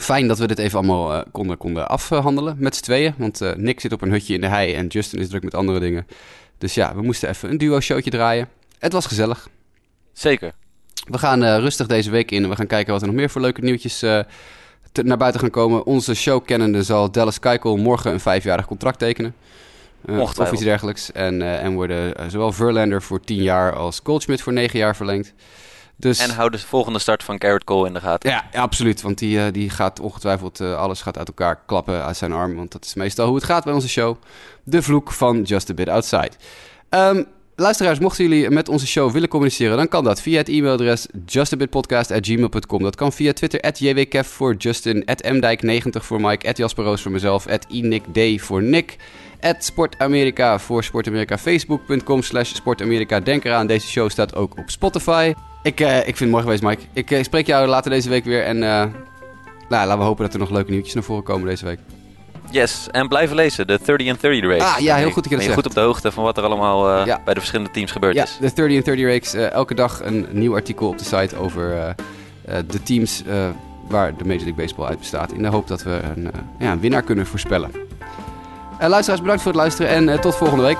[0.00, 3.14] fijn dat we dit even allemaal eh, konden, konden afhandelen met z'n tweeën.
[3.18, 5.54] Want eh, Nick zit op een hutje in de hei en Justin is druk met
[5.54, 6.06] andere dingen.
[6.58, 8.48] Dus ja, we moesten even een duo-showtje draaien.
[8.78, 9.48] Het was gezellig.
[10.12, 10.52] Zeker.
[11.04, 12.48] We gaan uh, rustig deze week in.
[12.48, 14.18] We gaan kijken wat er nog meer voor leuke nieuwtjes uh,
[14.92, 15.86] te, naar buiten gaan komen.
[15.86, 19.34] Onze show kennende zal Dallas Keuchel morgen een vijfjarig contract tekenen.
[20.06, 21.12] Uh, of iets dergelijks.
[21.12, 25.32] En, en worden zowel Verlander voor tien jaar als Goldschmidt voor negen jaar verlengd.
[25.96, 28.30] Dus, en hou de volgende start van Garrett Cole in de gaten.
[28.30, 29.02] Ja, ja absoluut.
[29.02, 32.54] Want die, die gaat ongetwijfeld alles gaat uit elkaar klappen uit zijn arm.
[32.54, 34.16] Want dat is meestal hoe het gaat bij onze show.
[34.62, 36.30] De vloek van Just a Bit Outside.
[36.90, 37.26] Um,
[37.56, 42.82] Luisteraars, mochten jullie met onze show willen communiceren, dan kan dat via het e-mailadres justabitpodcast.gmail.com.
[42.82, 48.62] Dat kan via Twitter, jwkev voor Justin, mdijk90 voor Mike, jasperoos voor mezelf, inicd voor
[48.62, 48.96] Nick,
[49.58, 53.20] sportamerika voor sportamerika, facebook.com slash sportamerika.
[53.20, 55.34] Denk eraan, deze show staat ook op Spotify.
[55.62, 56.82] Ik, uh, ik vind het mooi geweest, Mike.
[56.92, 58.92] Ik uh, spreek jou later deze week weer en uh, nou,
[59.68, 61.78] laten we hopen dat er nog leuke nieuwtjes naar voren komen deze week.
[62.50, 64.64] Yes, en blijven lezen, de 30 and 30 race.
[64.64, 65.54] Ah, ja, heel goed dat je dat zegt.
[65.54, 67.20] goed op de hoogte van wat er allemaal uh, ja.
[67.24, 68.36] bij de verschillende teams gebeurd ja, is.
[68.40, 69.38] de 30 and 30 race.
[69.38, 73.22] Uh, elke dag een nieuw artikel op de site over uh, de teams
[73.88, 75.32] waar de Major League Baseball uit bestaat.
[75.32, 77.70] In de hoop dat we een, ja, een winnaar kunnen voorspellen.
[78.78, 80.78] luisteraars, bedankt voor het luisteren en tot volgende week.